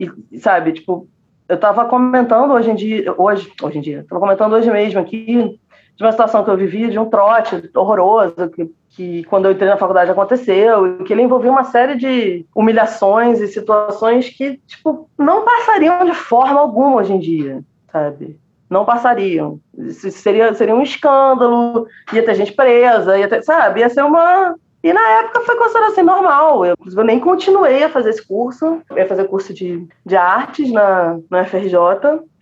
[0.00, 0.72] e, sabe?
[0.72, 1.08] Tipo,
[1.48, 5.58] eu estava comentando hoje em dia, hoje, hoje em dia, estava comentando hoje mesmo aqui
[5.96, 9.68] de uma situação que eu vivi, de um trote horroroso, que, que quando eu entrei
[9.68, 15.08] na faculdade aconteceu, e que ele envolvia uma série de humilhações e situações que, tipo,
[15.18, 18.38] não passariam de forma alguma hoje em dia, sabe?
[18.68, 19.60] Não passariam.
[19.90, 23.80] Seria, seria um escândalo, ia ter gente presa, ia ter, sabe?
[23.80, 26.64] Ia ser uma, e na época foi considerado assim normal.
[26.64, 28.80] Eu, eu nem continuei a fazer esse curso.
[28.88, 31.76] Eu ia fazer curso de, de artes na, na FRJ.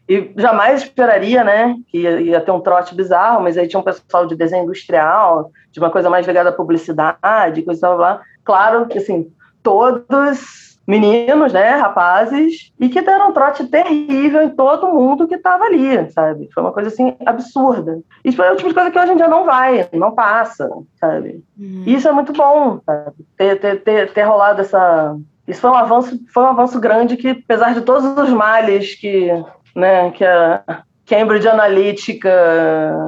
[0.06, 3.82] E jamais esperaria, né, que ia, ia, ter um trote bizarro, mas aí tinha um
[3.82, 8.20] pessoal de desenho industrial, de uma coisa mais ligada à publicidade, coisa lá.
[8.44, 9.32] Claro que, assim,
[9.62, 15.64] todos meninos, né, rapazes, e que deram um trote terrível em todo mundo que estava
[15.64, 16.48] ali, sabe?
[16.52, 18.00] Foi uma coisa, assim, absurda.
[18.24, 20.68] Isso é o tipo de coisa que hoje em dia não vai, não passa,
[21.00, 21.42] sabe?
[21.58, 21.84] Uhum.
[21.86, 23.12] Isso é muito bom, sabe?
[23.36, 25.16] Ter, ter, ter, ter rolado essa...
[25.46, 29.30] Isso foi um avanço, foi um avanço grande que, apesar de todos os males que
[29.74, 32.30] né, que a Cambridge Analytica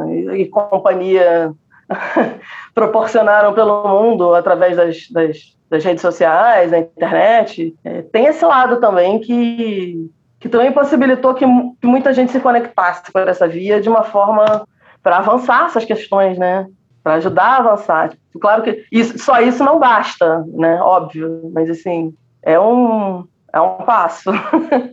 [0.08, 1.52] e, e companhia
[2.74, 8.80] proporcionaram pelo mundo através das, das, das redes sociais, da internet, é, tem esse lado
[8.80, 11.44] também que, que também possibilitou que,
[11.80, 14.66] que muita gente se conectasse por essa via de uma forma
[15.02, 16.66] para avançar essas questões, né?
[17.02, 18.10] Para ajudar a avançar.
[18.10, 20.80] Tipo, claro que isso, só isso não basta, né?
[20.80, 24.30] Óbvio, mas assim é um é um passo.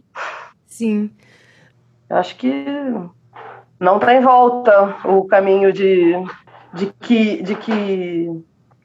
[0.65, 1.12] Sim.
[2.09, 2.65] Acho que
[3.79, 6.13] não tem volta o caminho de,
[6.73, 8.43] de que de que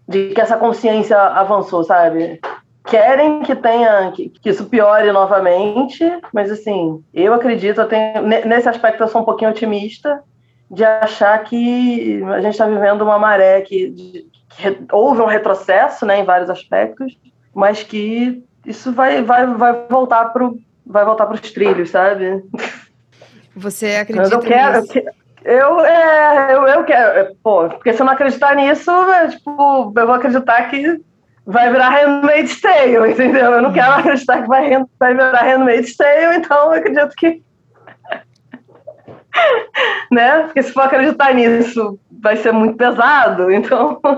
[0.09, 2.41] de que essa consciência avançou, sabe?
[2.87, 8.69] Querem que tenha que, que isso piore novamente, mas assim, eu acredito, eu tenho, nesse
[8.69, 10.23] aspecto eu sou um pouquinho otimista
[10.71, 16.07] de achar que a gente está vivendo uma maré que, de, que, houve um retrocesso,
[16.07, 17.19] né, em vários aspectos,
[17.55, 22.43] mas que isso vai vai vai voltar pro vai voltar para os trilhos, sabe?
[23.55, 24.99] Você acredita eu quero, nisso?
[24.99, 25.13] Eu,
[25.45, 30.15] é, eu, eu quero, pô, porque se eu não acreditar nisso, é, tipo, eu vou
[30.15, 31.01] acreditar que
[31.47, 33.53] vai virar Handmaid's Tale, entendeu?
[33.53, 33.99] Eu não quero uhum.
[33.99, 37.43] acreditar que vai, vai virar Handmaid's Tale, então eu acredito que.
[40.13, 40.43] né?
[40.43, 44.01] Porque se for acreditar nisso, vai ser muito pesado, então.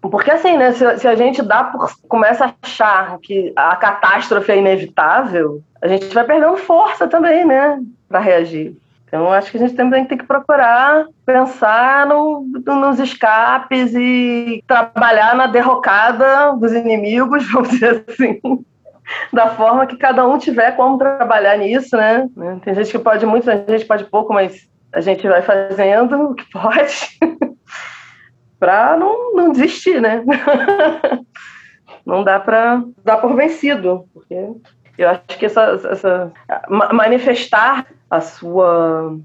[0.00, 4.52] Porque assim, né, se, se, a gente dá por, começa a achar que a catástrofe
[4.52, 8.76] é inevitável, a gente vai perdendo força também, né, para reagir.
[9.06, 15.34] Então, acho que a gente também tem que procurar pensar no, nos escapes e trabalhar
[15.36, 18.40] na derrocada dos inimigos, vamos dizer assim,
[19.32, 22.28] da forma que cada um tiver como trabalhar nisso, né?
[22.64, 26.34] Tem gente que pode muito, tem gente pode pouco, mas a gente vai fazendo o
[26.34, 27.18] que pode
[28.58, 30.24] para não, não desistir, né?
[32.04, 34.34] não dá para dar por vencido, porque
[34.98, 36.32] eu acho que essa, essa
[36.92, 39.16] manifestar a sua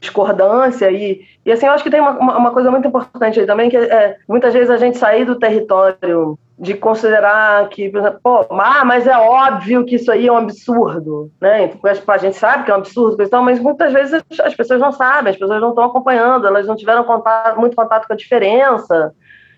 [0.00, 3.68] discordância e, e assim, eu acho que tem uma, uma coisa muito importante aí também,
[3.68, 7.90] que é, muitas vezes a gente sair do território de considerar que,
[8.22, 11.64] pô, ah, mas é óbvio que isso aí é um absurdo, né?
[11.64, 15.32] Então, a gente sabe que é um absurdo, mas muitas vezes as pessoas não sabem,
[15.32, 19.12] as pessoas não estão acompanhando, elas não tiveram contato, muito contato com a diferença,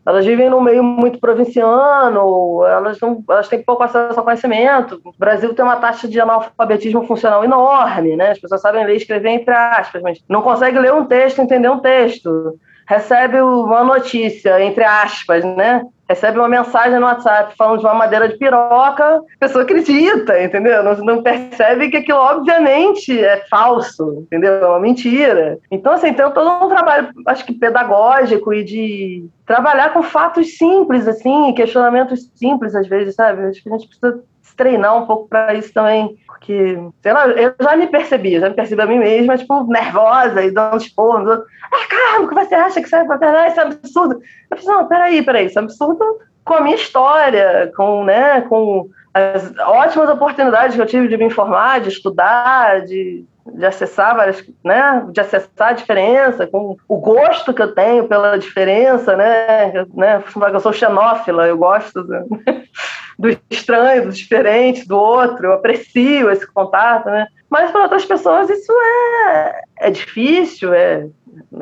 [0.07, 5.01] elas vivem num meio muito provinciano, elas, não, elas têm pouco acesso ao conhecimento.
[5.05, 8.33] O Brasil tem uma taxa de analfabetismo funcional enorme, né?
[8.33, 11.71] As pessoas sabem ler e escrever entre aspas, mas não conseguem ler um texto, entender
[11.71, 12.59] um texto.
[12.87, 15.83] Recebe uma notícia, entre aspas, né?
[16.09, 20.83] Recebe uma mensagem no WhatsApp falando de uma madeira de piroca, a pessoa acredita, entendeu?
[20.83, 24.55] Não, não, percebe que aquilo obviamente é falso, entendeu?
[24.55, 25.59] É uma mentira.
[25.71, 31.09] Então, assim, tem todo um trabalho, acho que pedagógico e de trabalhar com fatos simples,
[31.09, 33.47] assim, questionamentos simples às vezes, sabe?
[33.47, 34.23] Acho que a gente precisa
[34.57, 36.17] treinar um pouco para isso também.
[36.27, 40.43] Porque, sei lá, eu já me percebi, já me percebi a mim mesma, tipo, nervosa
[40.43, 41.31] e dando esporro.
[41.31, 43.49] Ah, caramba, o que você acha que você vai fazer?
[43.49, 44.21] Isso é absurdo.
[44.51, 46.05] Eu falei, não, peraí, peraí, isso é absurdo
[46.45, 51.25] com a minha história, com, né, com as ótimas oportunidades que eu tive de me
[51.25, 57.53] informar, de estudar, de, de acessar várias, né, de acessar a diferença, com o gosto
[57.53, 62.25] que eu tenho pela diferença, né, né, eu sou xenófila, eu gosto do,
[63.19, 68.49] do estranho, do diferente, do outro, eu aprecio esse contato, né, mas para outras pessoas
[68.49, 71.07] isso é, é difícil, é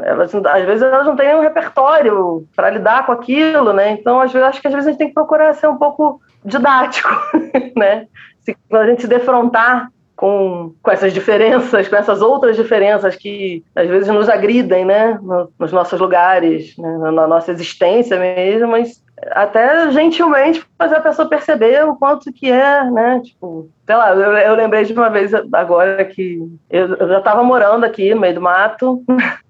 [0.03, 3.91] elas às vezes elas não têm um repertório para lidar com aquilo, né?
[3.93, 6.21] Então às vezes acho que às vezes a gente tem que procurar ser um pouco
[6.45, 7.09] didático,
[7.77, 8.07] né?
[8.41, 9.89] Se a gente se defrontar
[10.23, 15.19] com, com essas diferenças, com essas outras diferenças que às vezes nos agridem, né?
[15.59, 17.11] Nos nossos lugares, né?
[17.11, 19.03] na nossa existência mesmo, mas
[19.33, 23.21] até gentilmente fazer a pessoa perceber o quanto que é, né?
[23.25, 26.39] Tipo, sei lá, eu, eu lembrei de uma vez agora que
[26.71, 29.03] eu, eu já estava morando aqui no meio do mato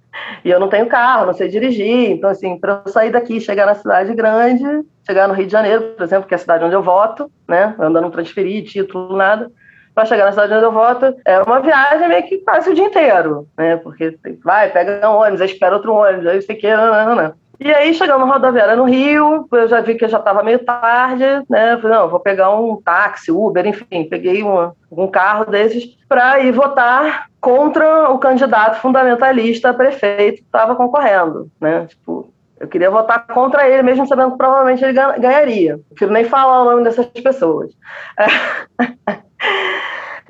[0.45, 2.11] E eu não tenho carro, não sei dirigir.
[2.11, 4.65] Então, assim, para eu sair daqui, chegar na cidade grande,
[5.07, 7.75] chegar no Rio de Janeiro, por exemplo, que é a cidade onde eu voto, né?
[7.79, 9.51] Andando transferir, título, nada.
[9.95, 12.87] Para chegar na cidade onde eu voto, é uma viagem meio que quase o dia
[12.87, 13.77] inteiro, né?
[13.77, 17.35] Porque vai, pega um ônibus, aí espera outro ônibus, aí sei que, não, não, não.
[17.65, 21.25] E aí, chegando na rodoviária no Rio, eu já vi que já estava meio tarde,
[21.49, 21.79] né?
[21.81, 27.29] Falei, não, vou pegar um táxi, Uber, enfim, peguei um, carro desses para ir votar
[27.41, 31.87] contra o candidato fundamentalista a prefeito que estava concorrendo, né?
[31.87, 35.77] Tipo, eu queria votar contra ele, mesmo sabendo que provavelmente ele ganharia.
[35.77, 37.71] Não prefiro nem falar o nome dessas pessoas.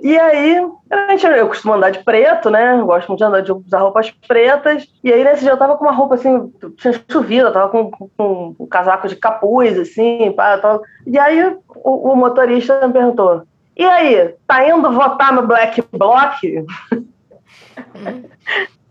[0.03, 2.74] E aí, eu costumo andar de preto, né?
[2.74, 4.84] Eu gosto muito de andar de usar roupas pretas.
[5.03, 7.88] E aí, nesse dia, eu tava com uma roupa assim, tinha chovido, eu tava com,
[7.88, 10.82] com, com um casaco de capuz, assim, pá, tava...
[11.07, 13.44] E aí, o, o, motorista me perguntou:
[13.76, 16.34] E aí, tá indo votar no Black Bloc?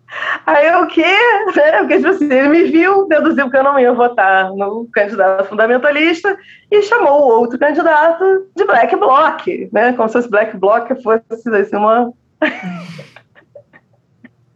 [0.46, 1.06] Aí o quê?
[1.56, 1.78] Né?
[1.80, 6.38] Porque tipo assim, ele me viu, deduziu que eu não ia votar no candidato fundamentalista
[6.70, 9.94] e chamou o outro candidato de Black Bloc, né?
[9.94, 11.24] Como se esse Black Bloc fosse
[11.56, 12.12] assim, uma.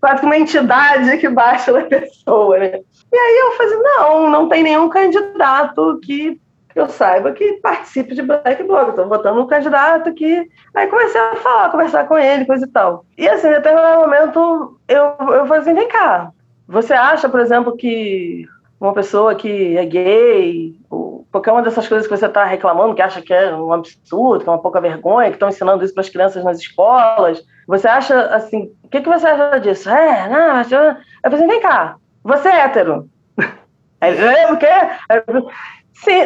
[0.05, 2.79] quase uma entidade que baixa da pessoa, né?
[3.11, 6.39] E aí eu falei, não, não tem nenhum candidato que
[6.75, 8.89] eu saiba que participe de Black Bloc.
[8.89, 10.47] Estou votando um candidato que.
[10.73, 13.05] Aí comecei a falar, conversar com ele, coisa e tal.
[13.17, 16.31] E assim, em determinado momento, eu, eu falei assim: vem cá,
[16.67, 18.45] você acha, por exemplo, que
[18.79, 23.01] uma pessoa que é gay, ou qualquer uma dessas coisas que você está reclamando, que
[23.01, 26.01] acha que é um absurdo, que é uma pouca vergonha, que estão ensinando isso para
[26.01, 29.89] as crianças nas escolas, você acha assim, o que, que você acha disso?
[29.89, 33.09] É, não, eu, eu falei assim, vem cá, você é hétero.
[34.01, 34.67] Aí, é, o quê?
[35.95, 36.23] Sim,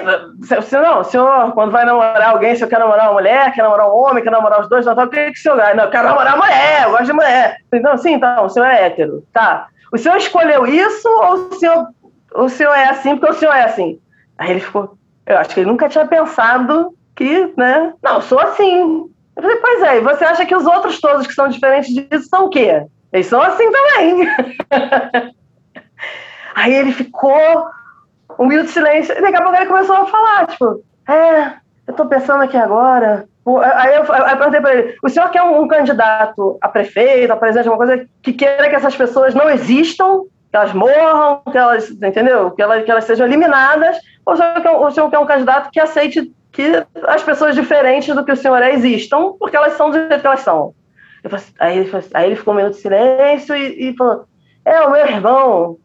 [0.62, 3.62] se, não, o senhor, quando vai namorar alguém, se eu quero namorar uma mulher, quer
[3.62, 5.90] namorar um homem, quer namorar os dois, não, o que, que o senhor Não, eu
[5.92, 7.58] quero namorar mulher, eu gosto de mulher.
[7.72, 9.24] Então, sim, então, o senhor é hétero.
[9.32, 9.68] Tá.
[9.92, 11.88] O senhor escolheu isso ou o senhor,
[12.34, 14.00] o senhor é assim porque o senhor é assim?
[14.40, 17.94] Aí ele ficou, eu acho que ele nunca tinha pensado que, né?
[18.02, 19.08] Não, eu sou assim.
[19.36, 22.28] Eu falei, pois é, e você acha que os outros todos que são diferentes disso
[22.28, 22.86] são o quê?
[23.14, 24.28] Eles são assim também.
[26.56, 27.68] Aí ele ficou
[28.40, 31.54] um minuto de silêncio, e daqui a pouco ele começou a falar, tipo, é,
[31.86, 33.28] eu tô pensando aqui agora.
[33.76, 37.36] Aí eu, eu perguntei para ele: o senhor quer um, um, candidato a prefeito, a
[37.36, 40.22] presidente, uma coisa que queira que essas pessoas não existam,
[40.52, 42.52] que elas morram, que elas, entendeu?
[42.52, 45.72] Que elas, que elas sejam eliminadas, ou o senhor, quer, o senhor quer um candidato
[45.72, 49.90] que aceite que as pessoas diferentes do que o senhor é existam, porque elas são
[49.90, 50.74] do jeito que elas são?
[51.60, 54.26] Aí, ele aí ele ficou um minuto de silêncio e, e falou:
[54.64, 55.78] é, o meu irmão,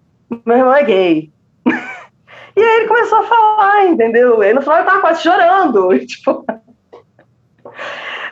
[0.45, 1.33] meu irmão é gay.
[2.57, 4.43] E aí ele começou a falar, entendeu?
[4.43, 5.89] E no final ele tava quase chorando.
[6.07, 6.45] Tipo,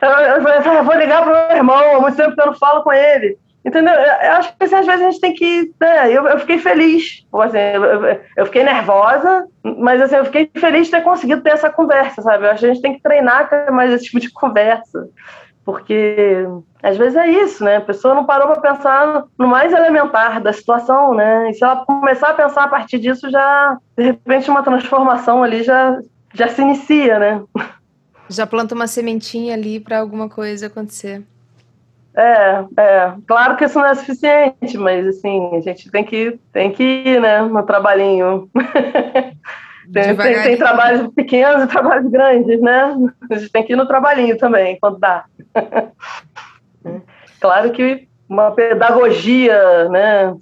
[0.02, 2.92] eu falei, vou ligar pro meu irmão, há muito tempo que eu não falo com
[2.92, 3.38] ele.
[3.64, 3.94] Entendeu?
[3.94, 5.72] Eu acho que assim, às vezes a gente tem que.
[5.80, 7.24] Né, eu, eu fiquei feliz.
[7.32, 11.70] Assim, eu, eu, fiquei nervosa, mas assim, eu fiquei feliz de ter conseguido ter essa
[11.70, 12.44] conversa, sabe?
[12.44, 15.08] Eu acho que a gente tem que treinar mais esse tipo de conversa.
[15.64, 16.46] Porque
[16.82, 17.76] às vezes é isso, né?
[17.76, 21.50] A pessoa não parou para pensar no mais elementar da situação, né?
[21.50, 25.62] E se ela começar a pensar a partir disso, já de repente uma transformação ali
[25.62, 26.00] já
[26.34, 27.42] já se inicia, né?
[28.30, 31.22] Já planta uma sementinha ali para alguma coisa acontecer.
[32.14, 33.12] É, é.
[33.26, 37.20] Claro que isso não é suficiente, mas assim, a gente tem que, tem que ir,
[37.20, 38.48] né, no trabalhinho.
[39.90, 42.94] tem, tem, tem, trabalhos pequenos e trabalhos grandes, né?
[43.30, 45.24] A gente tem que ir no trabalhinho também, quando dá.
[47.40, 50.34] claro que uma pedagogia né,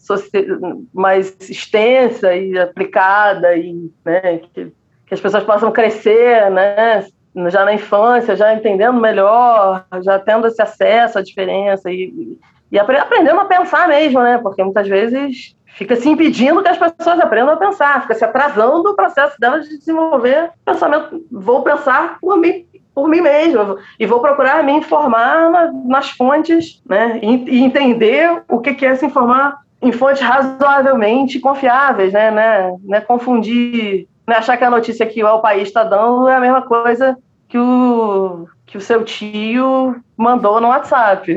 [0.95, 4.73] mais extensa e aplicada e né, que,
[5.07, 7.05] que as pessoas possam crescer né,
[7.49, 12.39] já na infância, já entendendo melhor, já tendo esse acesso à diferença e,
[12.71, 14.39] e aprendendo a pensar mesmo, né?
[14.39, 18.91] Porque muitas vezes fica se impedindo que as pessoas aprendam a pensar, fica se atrasando
[18.91, 21.25] o processo delas de desenvolver pensamento.
[21.31, 26.83] Vou pensar por mim, por mim mesmo e vou procurar me informar na, nas fontes,
[26.87, 27.19] né?
[27.23, 32.31] E, e, entender o que, que é se informar em fontes razoavelmente confiáveis, né?
[32.31, 32.77] né?
[32.85, 33.01] né?
[33.01, 34.37] Confundir, né?
[34.37, 37.17] achar que a notícia que o país está dando é a mesma coisa
[37.49, 41.35] que o que o seu tio mandou no WhatsApp,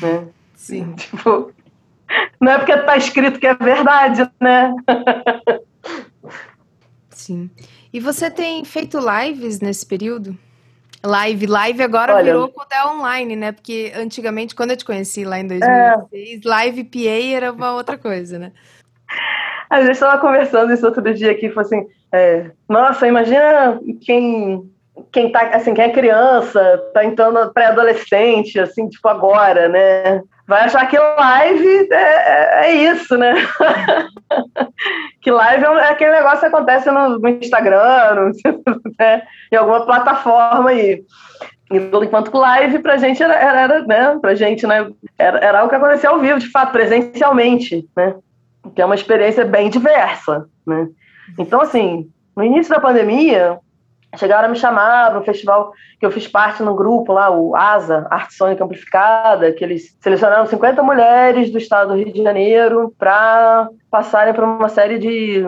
[0.00, 0.24] né?
[0.54, 0.92] Sim.
[0.96, 1.52] Tipo,
[2.40, 4.74] não é porque está escrito que é verdade, né?
[7.10, 7.50] Sim.
[7.92, 10.36] E você tem feito lives nesse período?
[11.04, 13.52] Live, live agora Olha, virou Codel Online, né?
[13.52, 16.48] Porque antigamente, quando eu te conheci lá em 2006, é...
[16.48, 18.52] live PA era uma outra coisa, né?
[19.68, 24.70] A gente estava conversando isso outro dia aqui, foi assim, é, nossa, imagina quem
[25.10, 30.22] quem tá assim, quem é criança, tá entrando pré-adolescente, assim, tipo agora, né?
[30.52, 33.34] Vai achar que live é, é, é isso, né?
[35.22, 38.32] que live é, aquele negócio que acontece no, Instagram, no,
[39.00, 39.22] né?
[39.50, 41.02] em alguma plataforma aí.
[41.70, 44.18] Enquanto que live pra gente era, era, né?
[44.20, 44.90] Pra gente, né?
[45.18, 48.14] Era, era algo que acontecia ao vivo, de fato, presencialmente, né?
[48.74, 50.86] Que é uma experiência bem diversa, né?
[51.38, 53.58] Então, assim, no início da pandemia,
[54.16, 57.56] chegaram a me chamar para um festival que eu fiz parte no grupo lá, o
[57.56, 62.94] ASA, Arte Sônica Amplificada, que eles selecionaram 50 mulheres do estado do Rio de Janeiro
[62.98, 65.44] para passarem por uma série de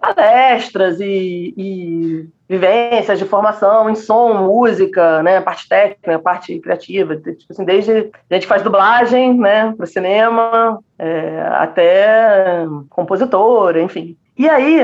[0.00, 7.36] palestras e, e, vivências de formação em som, música, né, parte técnica, parte criativa, tipo
[7.50, 14.16] assim, desde a gente faz dublagem, né, para cinema, é, até compositor, enfim.
[14.38, 14.82] E aí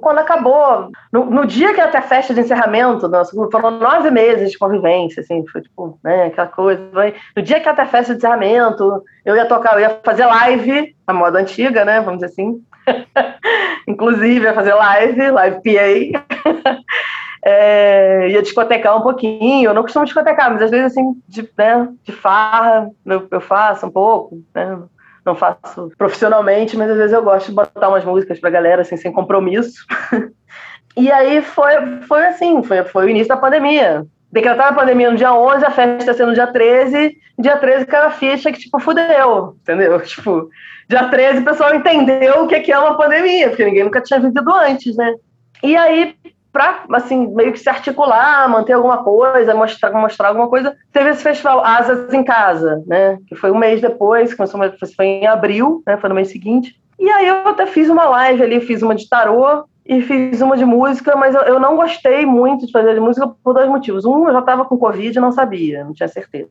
[0.00, 4.10] quando acabou, no, no, dia que ter a festa de encerramento nosso grupo, foram nove
[4.10, 6.82] meses de convivência, assim, foi tipo, né, aquela coisa.
[6.92, 10.26] Foi, no dia que ter a festa de encerramento, eu ia tocar, eu ia fazer
[10.26, 12.62] live, a moda antiga, né, vamos dizer assim.
[13.86, 16.72] Inclusive, ia fazer live, live PA.
[17.44, 21.88] é, ia discotecar um pouquinho, eu não costumo discotecar, mas às vezes, assim, de, né,
[22.02, 24.78] de farra, eu, eu faço um pouco, né,
[25.24, 28.96] não faço profissionalmente, mas às vezes eu gosto de botar umas músicas pra galera, assim,
[28.96, 29.84] sem compromisso.
[30.96, 31.72] e aí foi,
[32.08, 34.04] foi assim, foi, foi o início da pandemia.
[34.30, 38.06] Decretaram a pandemia no dia 11, a festa sendo no dia 13, dia 13 caiu
[38.06, 40.00] a ficha que, tipo, fudeu, entendeu?
[40.02, 40.48] Tipo,
[40.88, 44.52] dia 13 o pessoal entendeu o que é uma pandemia, porque ninguém nunca tinha vivido
[44.54, 45.14] antes, né?
[45.62, 46.16] E aí
[46.52, 50.76] para assim meio que se articular, manter alguma coisa, mostrar, mostrar alguma coisa.
[50.92, 53.18] Teve esse festival Asas em Casa, né?
[53.26, 54.60] Que foi um mês depois, começou
[54.94, 55.96] foi em abril, né?
[55.96, 56.76] Foi no mês seguinte.
[56.98, 60.56] E aí eu até fiz uma live ali, fiz uma de tarô e fiz uma
[60.56, 64.04] de música, mas eu, eu não gostei muito de fazer de música por dois motivos.
[64.04, 66.50] Um, eu já estava com Covid e não sabia, não tinha certeza.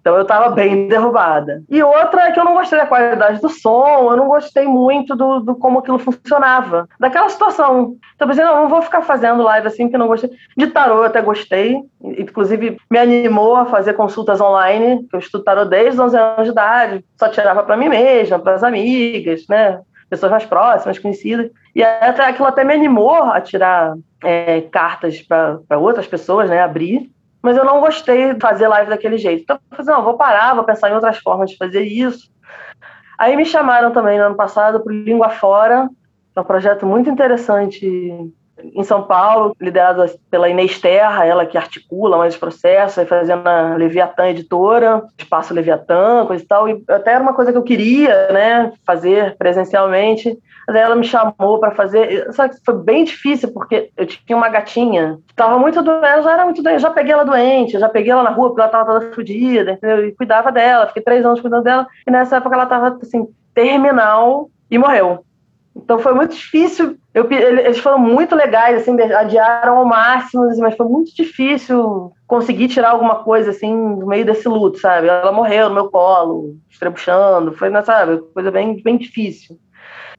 [0.00, 1.62] Então eu estava bem derrubada.
[1.68, 5.14] E outra é que eu não gostei da qualidade do som, eu não gostei muito
[5.14, 7.96] do, do como aquilo funcionava, daquela situação.
[8.14, 10.30] Então eu pensei, não, não vou ficar fazendo live assim, que não gostei.
[10.56, 15.44] De tarô eu até gostei, inclusive me animou a fazer consultas online, que eu estudo
[15.44, 19.80] tarô desde 11 anos de idade, só tirava para mim mesma, para as amigas, né?
[20.08, 21.50] Pessoas mais próximas, conhecidas.
[21.74, 26.60] E até, aquilo até me animou a tirar é, cartas para outras pessoas, né?
[26.60, 27.10] Abrir.
[27.42, 29.42] Mas eu não gostei de fazer live daquele jeito.
[29.42, 32.30] Então, eu falei, não, vou parar, vou pensar em outras formas de fazer isso.
[33.18, 35.88] Aí me chamaram também no ano passado para Língua Fora,
[36.34, 38.30] é um projeto muito interessante
[38.74, 43.46] em São Paulo, liderado pela Inês Terra, ela que articula mais os processos, aí fazendo
[43.46, 47.62] a Leviatã Editora, Espaço Leviatã, coisa e tal, e até era uma coisa que eu
[47.62, 53.04] queria, né, fazer presencialmente, mas aí ela me chamou para fazer, só que foi bem
[53.04, 56.90] difícil, porque eu tinha uma gatinha que estava muito doente, já era muito doente, já
[56.90, 60.12] peguei ela doente, já peguei ela na rua, porque ela estava toda fodida, entendeu, e
[60.12, 64.78] cuidava dela, fiquei três anos cuidando dela, e nessa época ela estava, assim, terminal, e
[64.78, 65.24] morreu.
[65.86, 66.96] Então foi muito difícil.
[67.14, 72.66] Eu, eles foram muito legais, assim, adiaram ao máximo, assim, mas foi muito difícil conseguir
[72.66, 75.06] tirar alguma coisa assim no meio desse luto, sabe?
[75.06, 79.56] Ela morreu no meu colo, estrebuchando, foi, né, sabe, coisa bem, bem difícil.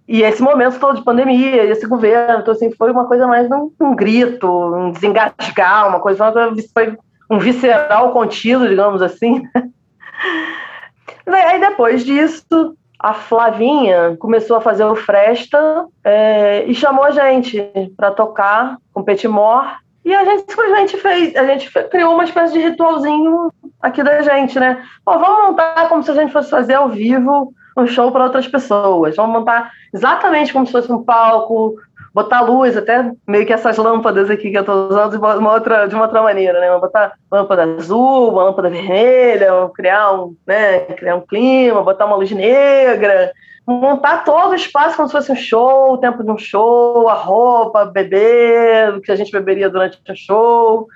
[0.08, 3.70] E esse momento todo de pandemia, esse governo, então, assim, foi uma coisa mais um,
[3.82, 6.34] um grito, um desengasgar, uma coisa,
[6.74, 6.98] foi
[7.30, 9.44] um visceral contido, digamos assim.
[11.28, 17.72] Aí depois disso, a Flavinha começou a fazer o Fresta é, e chamou a gente
[17.96, 19.66] para tocar com Petimor.
[20.04, 24.60] E a gente simplesmente fez, a gente criou uma espécie de ritualzinho aqui da gente,
[24.60, 24.82] né?
[25.04, 28.48] Pô, vamos montar como se a gente fosse fazer ao vivo um show para outras
[28.48, 29.16] pessoas.
[29.16, 31.76] Vamos montar exatamente como se fosse um palco,
[32.18, 35.86] botar luz, até meio que essas lâmpadas aqui que eu estou usando de uma outra,
[35.86, 36.76] de uma outra maneira, né?
[36.80, 42.32] Botar lâmpada azul, uma lâmpada vermelha, criar um, né, criar um clima, botar uma luz
[42.32, 43.32] negra,
[43.68, 47.14] montar todo o espaço como se fosse um show, o tempo de um show, a
[47.14, 50.88] roupa, beber, o que a gente beberia durante o show.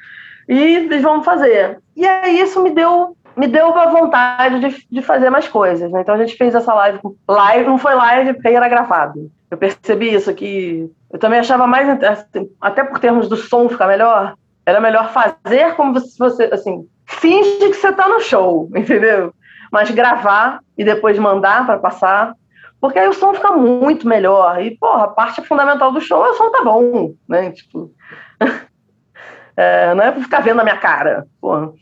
[0.50, 1.78] E vamos fazer.
[1.96, 6.02] E aí isso me deu me deu a vontade de, de fazer mais coisas, né?
[6.02, 7.00] Então a gente fez essa live,
[7.30, 9.32] live não foi live porque era gravado.
[9.52, 13.88] Eu percebi isso que eu também achava mais, assim, até por termos do som ficar
[13.88, 14.36] melhor,
[14.66, 19.34] era melhor fazer como se você, assim, finge que você está no show, entendeu?
[19.72, 22.34] Mas gravar e depois mandar para passar,
[22.80, 24.62] porque aí o som fica muito melhor.
[24.62, 27.52] E, porra, a parte fundamental do show é o som tá bom, né?
[27.52, 27.92] Tipo,
[29.56, 31.26] é, não é para ficar vendo a minha cara.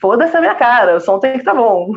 [0.01, 1.93] Foda-se a minha cara, o som tem que estar tá bom.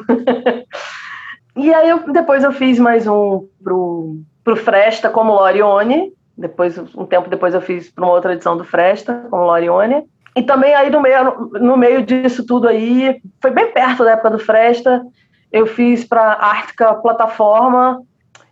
[1.57, 7.07] e aí eu, depois eu fiz mais um pro, pro Fresta como Lorione, depois, um
[7.07, 10.05] tempo depois eu fiz para uma outra edição do Fresta, com Lorione.
[10.35, 14.31] E também aí no meio, no meio disso tudo aí, foi bem perto da época
[14.31, 15.05] do Fresta,
[15.53, 18.03] eu fiz para Ártica Plataforma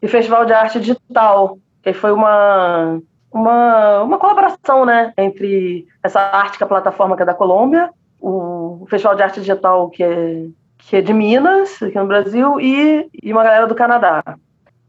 [0.03, 3.01] e Festival de Arte Digital, que foi uma,
[3.33, 9.22] uma, uma colaboração né, entre essa Ártica Plataforma que é da Colômbia, o Festival de
[9.22, 10.45] Arte Digital que é,
[10.76, 14.22] que é de Minas, aqui no Brasil, e, e uma galera do Canadá.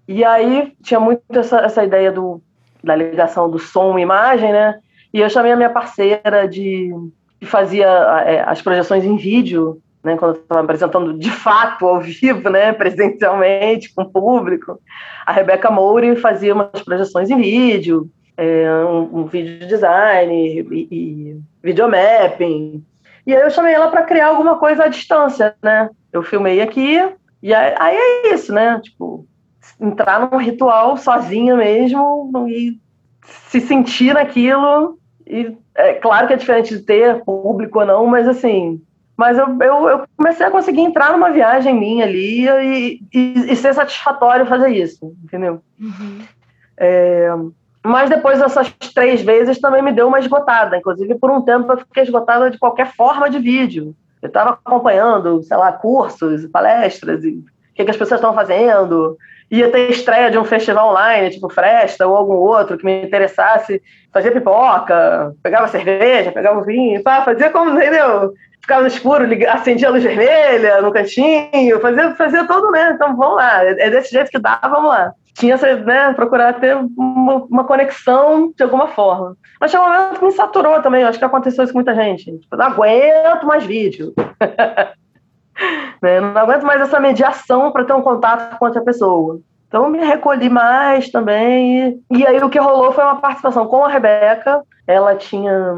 [0.06, 2.42] E aí tinha muito essa, essa ideia do
[2.84, 4.80] da ligação do som e imagem, né?
[5.14, 6.92] E eu chamei a minha parceira de
[7.40, 7.88] que fazia
[8.26, 10.16] é, as projeções em vídeo, né?
[10.18, 12.72] Quando eu estava apresentando de fato ao vivo, né?
[12.74, 14.80] Presencialmente com o público,
[15.26, 21.40] a Rebeca Moura fazia umas projeções em vídeo, é, um, um vídeo design e, e
[21.64, 22.84] videomapping.
[23.26, 25.90] E aí eu chamei ela para criar alguma coisa à distância, né?
[26.12, 27.00] Eu filmei aqui
[27.42, 28.80] e aí, aí é isso, né?
[28.84, 29.26] Tipo,
[29.80, 32.80] entrar num ritual sozinha mesmo e
[33.24, 34.98] se sentir naquilo.
[35.26, 38.82] E é claro que é diferente de ter público ou não, mas assim.
[39.16, 43.56] Mas eu, eu, eu comecei a conseguir entrar numa viagem minha ali e, e, e
[43.56, 45.62] ser satisfatório fazer isso, entendeu?
[45.80, 46.22] Uhum.
[46.78, 47.30] É,
[47.84, 50.78] mas depois dessas três vezes também me deu uma esgotada.
[50.78, 53.96] Inclusive, por um tempo eu fiquei esgotada de qualquer forma de vídeo.
[54.22, 59.18] Eu estava acompanhando, sei lá, cursos, palestras, e o que, que as pessoas estão fazendo.
[59.52, 63.82] Ia ter estreia de um festival online, tipo Fresta ou algum outro que me interessasse.
[64.14, 68.34] Fazia pipoca, pegava cerveja, pegava vinho, pá, fazia como, entendeu?
[68.62, 72.92] Ficava no escuro, acendia a luz vermelha no cantinho, fazia, fazia tudo, né?
[72.96, 77.46] Então vamos lá, é desse jeito que dá, vamos lá tinha né, procurar ter uma,
[77.46, 79.36] uma, conexão de alguma forma.
[79.60, 82.38] Mas tinha um momento que me saturou também, acho que aconteceu isso com muita gente.
[82.38, 84.14] Tipo, não aguento mais vídeo.
[86.02, 89.40] né, não aguento mais essa mediação para ter um contato com outra pessoa.
[89.68, 92.02] Então me recolhi mais também.
[92.12, 94.62] E, aí o que rolou foi uma participação com a Rebeca.
[94.86, 95.74] Ela tinha.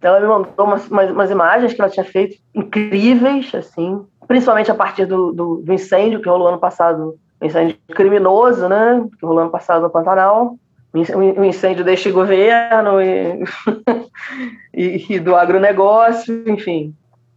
[0.00, 4.02] Ela me mandou umas, umas, umas imagens que ela tinha feito incríveis, assim.
[4.26, 9.26] Principalmente a partir do, do, do incêndio que rolou ano passado incêndio criminoso, né, que
[9.26, 10.56] rolou ano passado no Pantanal,
[10.92, 13.00] o incêndio deste governo
[14.72, 16.94] e, e, do agronegócio, enfim.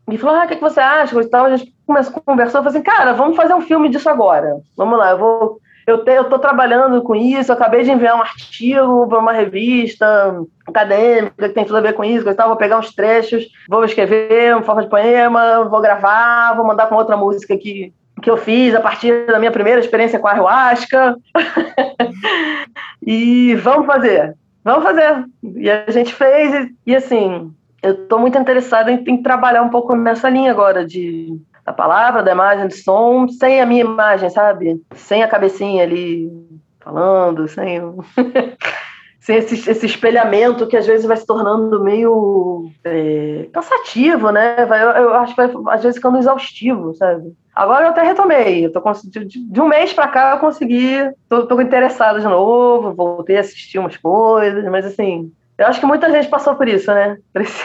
[0.10, 1.20] E falou, ah, o que, você acha?
[1.20, 1.46] E tal.
[1.46, 4.58] A gente começou, conversou, falou assim, cara, vamos fazer um filme disso agora.
[4.76, 5.62] Vamos lá, eu vou...
[5.86, 10.38] Eu estou trabalhando com isso, acabei de enviar um artigo para uma revista
[10.68, 14.54] acadêmica que tem tudo a ver com isso, então vou pegar uns trechos, vou escrever
[14.54, 18.74] uma forma de poema, vou gravar, vou mandar com outra música que que eu fiz
[18.74, 21.16] a partir da minha primeira experiência com a ayahuasca.
[23.06, 25.26] e vamos fazer, vamos fazer.
[25.56, 29.70] E a gente fez, e, e assim, eu estou muito interessada em, em, trabalhar um
[29.70, 34.30] pouco nessa linha agora de da palavra, da imagem, do som, sem a minha imagem,
[34.30, 34.82] sabe?
[34.96, 36.32] Sem a cabecinha ali
[36.80, 37.82] falando, sem
[39.20, 44.66] sem esse, esse, espelhamento que às vezes vai se tornando meio é, cansativo, né?
[44.66, 47.34] Vai, eu, eu, acho que vai às vezes ficando exaustivo, sabe?
[47.54, 48.66] Agora eu até retomei.
[48.66, 50.96] Eu tô, de, de um mês para cá eu consegui.
[51.28, 55.86] Tô, tô interessada de novo, voltei a assistir umas coisas, mas assim, eu acho que
[55.86, 57.18] muita gente passou por isso, né?
[57.34, 57.64] Por esse,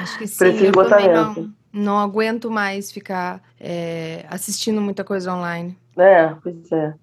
[0.00, 0.38] acho que sim.
[0.38, 1.52] Por esse esgotamento.
[1.72, 5.76] Não, não, aguento mais ficar é, assistindo muita coisa online.
[5.96, 6.94] É, pois é.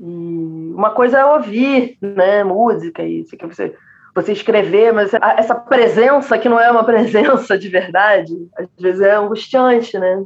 [0.00, 3.74] E uma coisa é ouvir, né, música, isso que você
[4.20, 9.14] você escrever, mas essa presença que não é uma presença de verdade, às vezes é
[9.14, 10.24] angustiante, né?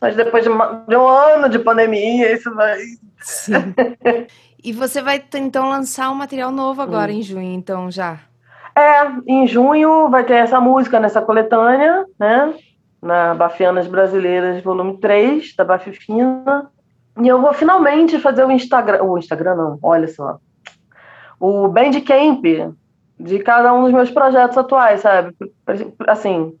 [0.00, 2.78] Mas depois de, um ano de pandemia, isso vai.
[3.20, 3.74] Sim.
[4.62, 7.16] e você vai então lançar um material novo agora hum.
[7.16, 8.20] em junho, então já?
[8.74, 12.54] É, em junho vai ter essa música nessa coletânea, né?
[13.00, 16.70] Na Bafianas Brasileiras, volume 3, da Bafifina.
[17.20, 19.02] E eu vou finalmente fazer o Instagram.
[19.02, 20.38] O Instagram não, olha só.
[21.38, 22.44] O Bandcamp
[23.18, 25.34] de cada um dos meus projetos atuais, sabe?
[26.06, 26.56] Assim,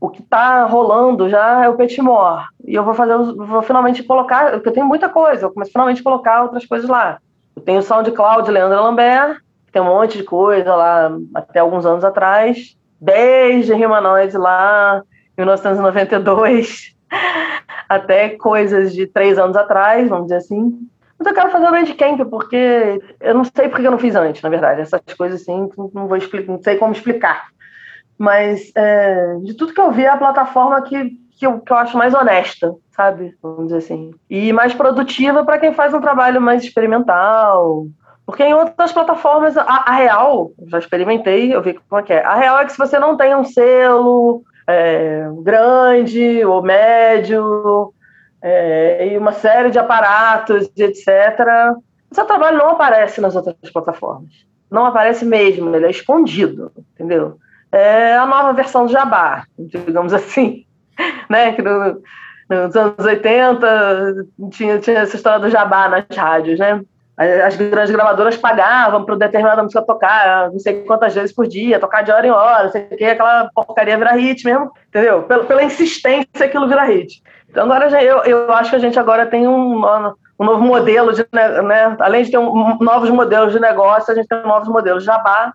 [0.00, 2.44] o que está rolando já é o Petmore.
[2.64, 6.00] E eu vou fazer, vou finalmente colocar, porque eu tenho muita coisa, eu começo finalmente
[6.00, 7.18] a colocar outras coisas lá.
[7.54, 9.40] Eu tenho o SoundCloud Leandro Lambert,
[9.76, 15.02] tem um monte de coisa lá até alguns anos atrás, desde Humanoid lá,
[15.36, 16.96] 1992,
[17.86, 20.88] até coisas de três anos atrás, vamos dizer assim.
[21.18, 24.40] Mas eu quero fazer o Bandcamp, porque eu não sei porque eu não fiz antes,
[24.40, 24.80] na verdade.
[24.80, 27.48] Essas coisas assim, não, vou explicar, não sei como explicar.
[28.16, 31.76] Mas é, de tudo que eu vi, é a plataforma que, que, eu, que eu
[31.76, 33.36] acho mais honesta, sabe?
[33.42, 34.14] Vamos dizer assim.
[34.30, 37.88] E mais produtiva para quem faz um trabalho mais experimental.
[38.26, 42.24] Porque em outras plataformas, a, a, real, já experimentei, eu vi como é que é.
[42.24, 47.94] A real é que se você não tem um selo é, grande ou médio,
[48.42, 51.08] é, e uma série de aparatos, etc.
[52.10, 54.30] O seu trabalho não aparece nas outras plataformas.
[54.70, 57.38] Não aparece mesmo, ele é escondido, entendeu?
[57.70, 60.64] É a nova versão do Jabá, digamos assim.
[61.30, 61.52] né?
[61.52, 62.02] Que no,
[62.48, 66.80] nos anos 80 tinha, tinha essa história do Jabá nas rádios, né?
[67.16, 72.02] As grandes gravadoras pagavam para determinada música tocar não sei quantas vezes por dia, tocar
[72.02, 75.22] de hora em hora, não sei o que, aquela porcaria virar hit mesmo, entendeu?
[75.22, 77.22] Pela, pela insistência aquilo vira hit.
[77.48, 79.82] Então, agora eu, eu acho que a gente agora tem um,
[80.38, 84.28] um novo modelo de, né, além de ter um, novos modelos de negócio, a gente
[84.28, 85.54] tem novos modelos de jabá,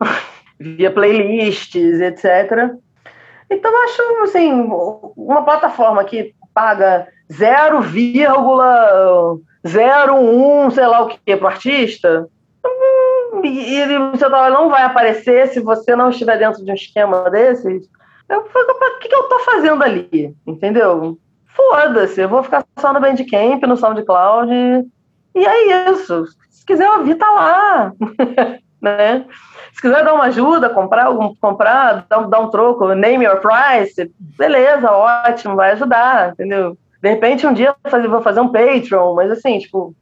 [0.58, 2.70] via playlists, etc.
[3.50, 4.50] Então, acho, assim,
[5.14, 7.06] uma plataforma que paga
[9.64, 12.28] 0,01, sei lá o que, para o artista,
[12.64, 16.74] hum, e, o seu trabalho não vai aparecer se você não estiver dentro de um
[16.74, 17.88] esquema desses,
[18.28, 20.34] eu, o que, que eu estou fazendo ali?
[20.46, 21.18] Entendeu?
[21.54, 24.52] foda-se, eu vou ficar só no Bandcamp, no SoundCloud,
[25.34, 26.24] e é isso.
[26.50, 27.92] Se quiser ouvir, tá lá.
[28.80, 29.24] né?
[29.72, 31.06] Se quiser dar uma ajuda, comprar,
[31.40, 36.76] comprar dar, um, dar um troco, name your price, beleza, ótimo, vai ajudar, entendeu?
[37.02, 39.92] De repente, um dia eu vou fazer um Patreon, mas assim, tipo,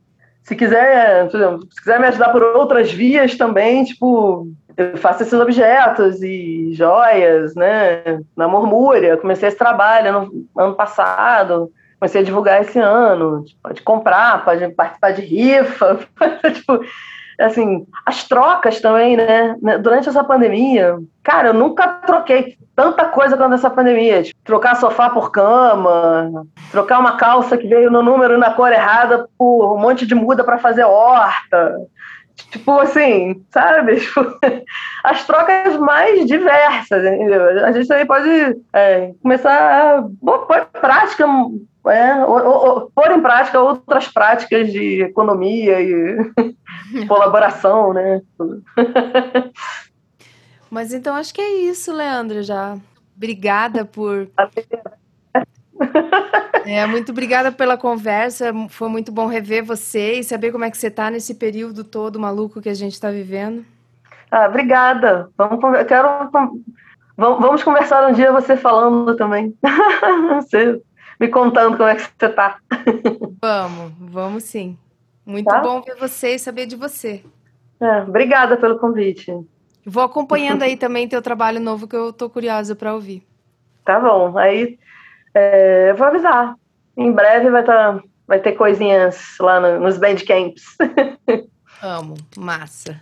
[0.42, 4.46] se quiser, se quiser me ajudar por outras vias também, tipo,
[4.76, 8.20] eu faço esses objetos e joias, né?
[8.36, 13.44] Na Mormúria, comecei esse trabalho no ano passado, comecei a divulgar esse ano.
[13.44, 16.00] Tipo, pode comprar, pode participar de rifa,
[16.52, 16.80] tipo,
[17.38, 19.56] assim, as trocas também, né?
[19.80, 24.22] Durante essa pandemia, cara, eu nunca troquei tanta coisa quanto essa pandemia.
[24.22, 29.28] Tipo, trocar sofá por cama, trocar uma calça que veio no número na cor errada
[29.36, 31.76] por um monte de muda para fazer horta.
[32.50, 34.00] Tipo assim, sabe?
[34.00, 34.38] Tipo,
[35.04, 37.66] as trocas mais diversas, entendeu?
[37.66, 41.26] A gente também pode é, começar a pôr em prática,
[41.86, 42.14] é,
[42.94, 46.16] pôr em prática outras práticas de economia e
[47.06, 48.22] colaboração, né?
[50.70, 52.78] Mas então acho que é isso, Leandro, já.
[53.16, 54.30] Obrigada por.
[56.66, 58.52] É, muito obrigada pela conversa.
[58.68, 62.20] Foi muito bom rever você e saber como é que você está nesse período todo
[62.20, 63.64] maluco que a gente está vivendo.
[64.30, 65.28] Ah, obrigada.
[65.36, 66.30] Vamos, quero,
[67.16, 69.54] vamos conversar um dia você falando também.
[70.36, 70.80] você
[71.18, 72.58] me contando como é que você está.
[73.42, 74.78] Vamos, vamos sim.
[75.26, 75.60] Muito tá?
[75.60, 77.24] bom ver você e saber de você.
[77.80, 79.32] É, obrigada pelo convite.
[79.84, 83.26] Vou acompanhando aí também teu trabalho novo que eu tô curiosa para ouvir.
[83.84, 84.36] Tá bom.
[84.36, 84.78] Aí
[85.34, 86.54] é, vou avisar.
[86.96, 90.62] Em breve vai, tá, vai ter coisinhas lá no, nos bandcamps.
[91.82, 93.00] Amo, massa.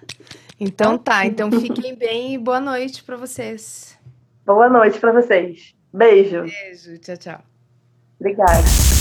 [0.60, 3.98] Então tá, então fiquem bem e boa noite para vocês.
[4.46, 5.74] Boa noite para vocês.
[5.92, 6.42] Beijo.
[6.42, 7.40] Beijo, tchau, tchau.
[8.20, 8.97] Obrigada.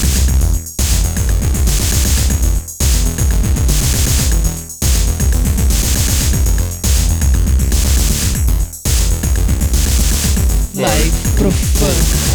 [10.80, 12.28] Live Profano.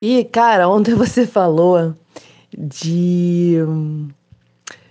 [0.00, 1.94] E, cara, ontem você falou
[2.56, 3.56] de,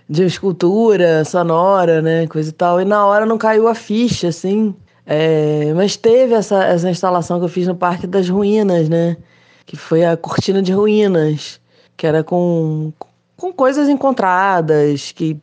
[0.08, 2.26] de escultura sonora, né?
[2.26, 2.80] Coisa e tal.
[2.80, 4.74] E na hora não caiu a ficha, assim.
[5.06, 9.16] É, mas teve essa, essa instalação que eu fiz no Parque das Ruínas, né?
[9.66, 11.60] Que foi a Cortina de Ruínas,
[11.96, 12.92] que era com,
[13.36, 15.38] com coisas encontradas, que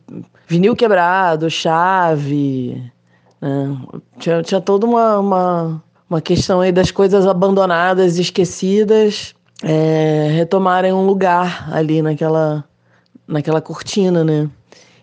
[0.48, 2.82] vinil quebrado, chave.
[3.40, 3.76] Né?
[4.18, 11.06] Tinha, tinha toda uma, uma, uma questão aí das coisas abandonadas, esquecidas é, retomarem um
[11.06, 12.64] lugar ali naquela,
[13.26, 14.48] naquela cortina, né?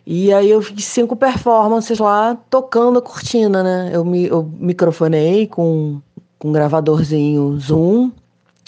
[0.05, 3.91] E aí eu fiz cinco performances lá tocando a cortina, né?
[3.93, 6.01] Eu, me, eu microfonei com,
[6.37, 8.11] com um gravadorzinho Zoom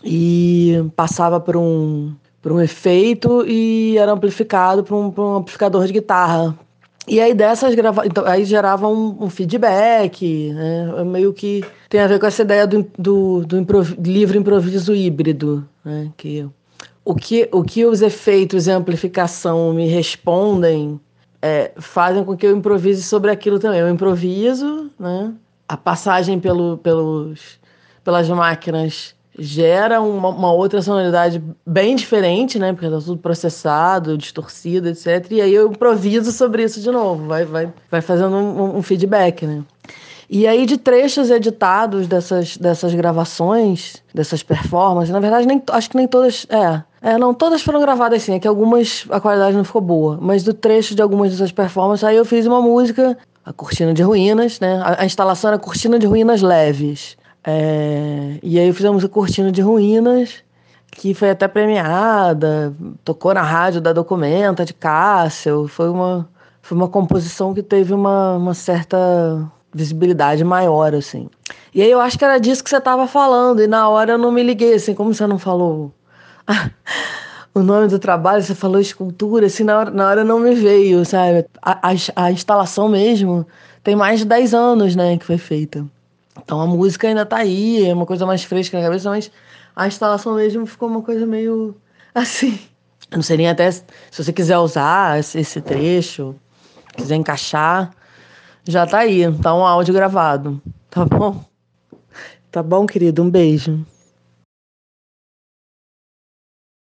[0.03, 5.85] e passava por um, por um efeito e era amplificado por um, por um amplificador
[5.85, 6.57] de guitarra.
[7.07, 8.05] E aí dessas grava...
[8.05, 11.03] então, aí gerava um, um feedback, né?
[11.03, 13.93] Meio que tem a ver com essa ideia do, do, do improv...
[13.99, 16.09] livre improviso híbrido, né?
[16.17, 16.47] Que
[17.05, 20.99] o que, o que os efeitos e amplificação me respondem
[21.39, 23.79] é, fazem com que eu improvise sobre aquilo também.
[23.79, 25.31] Eu improviso, né?
[25.69, 27.59] A passagem pelo, pelos,
[28.03, 32.73] pelas máquinas gera uma, uma, outra sonoridade bem diferente, né?
[32.73, 35.27] Porque tá tudo processado, distorcido, etc.
[35.29, 39.45] E aí eu improviso sobre isso de novo, vai, vai, vai fazendo um, um feedback,
[39.45, 39.63] né?
[40.29, 45.97] E aí, de trechos editados dessas, dessas gravações, dessas performances, na verdade, nem, acho que
[45.97, 46.47] nem todas.
[46.49, 50.17] É, é, não, todas foram gravadas sim, é que algumas a qualidade não ficou boa.
[50.19, 54.01] Mas do trecho de algumas dessas performances, aí eu fiz uma música, a Cortina de
[54.01, 54.81] Ruínas, né?
[54.83, 57.15] A, a instalação era Cortina de Ruínas Leves.
[57.43, 60.43] É, e aí fizemos a Cortina de Ruínas,
[60.93, 65.67] que foi até premiada, tocou na rádio da Documenta de Cássio.
[65.67, 66.27] Foi uma,
[66.59, 68.97] foi uma composição que teve uma, uma certa
[69.71, 71.29] visibilidade maior, assim.
[71.71, 74.17] E aí eu acho que era disso que você estava falando, e na hora eu
[74.17, 75.93] não me liguei, assim, como você não falou
[77.53, 81.05] o nome do trabalho, você falou escultura, assim, na hora, na hora não me veio,
[81.05, 81.45] sabe?
[81.61, 83.45] A, a, a instalação mesmo
[83.83, 85.85] tem mais de 10 anos, né, que foi feita.
[86.37, 89.31] Então a música ainda tá aí, é uma coisa mais fresca na cabeça, mas
[89.75, 91.75] a instalação mesmo ficou uma coisa meio
[92.13, 92.59] assim.
[93.11, 96.35] Eu não sei nem até se você quiser usar esse trecho,
[96.95, 97.91] quiser encaixar.
[98.67, 100.59] Já tá aí, tá um áudio gravado.
[100.89, 101.43] Tá bom?
[102.51, 103.21] Tá bom, querido?
[103.21, 103.85] Um beijo.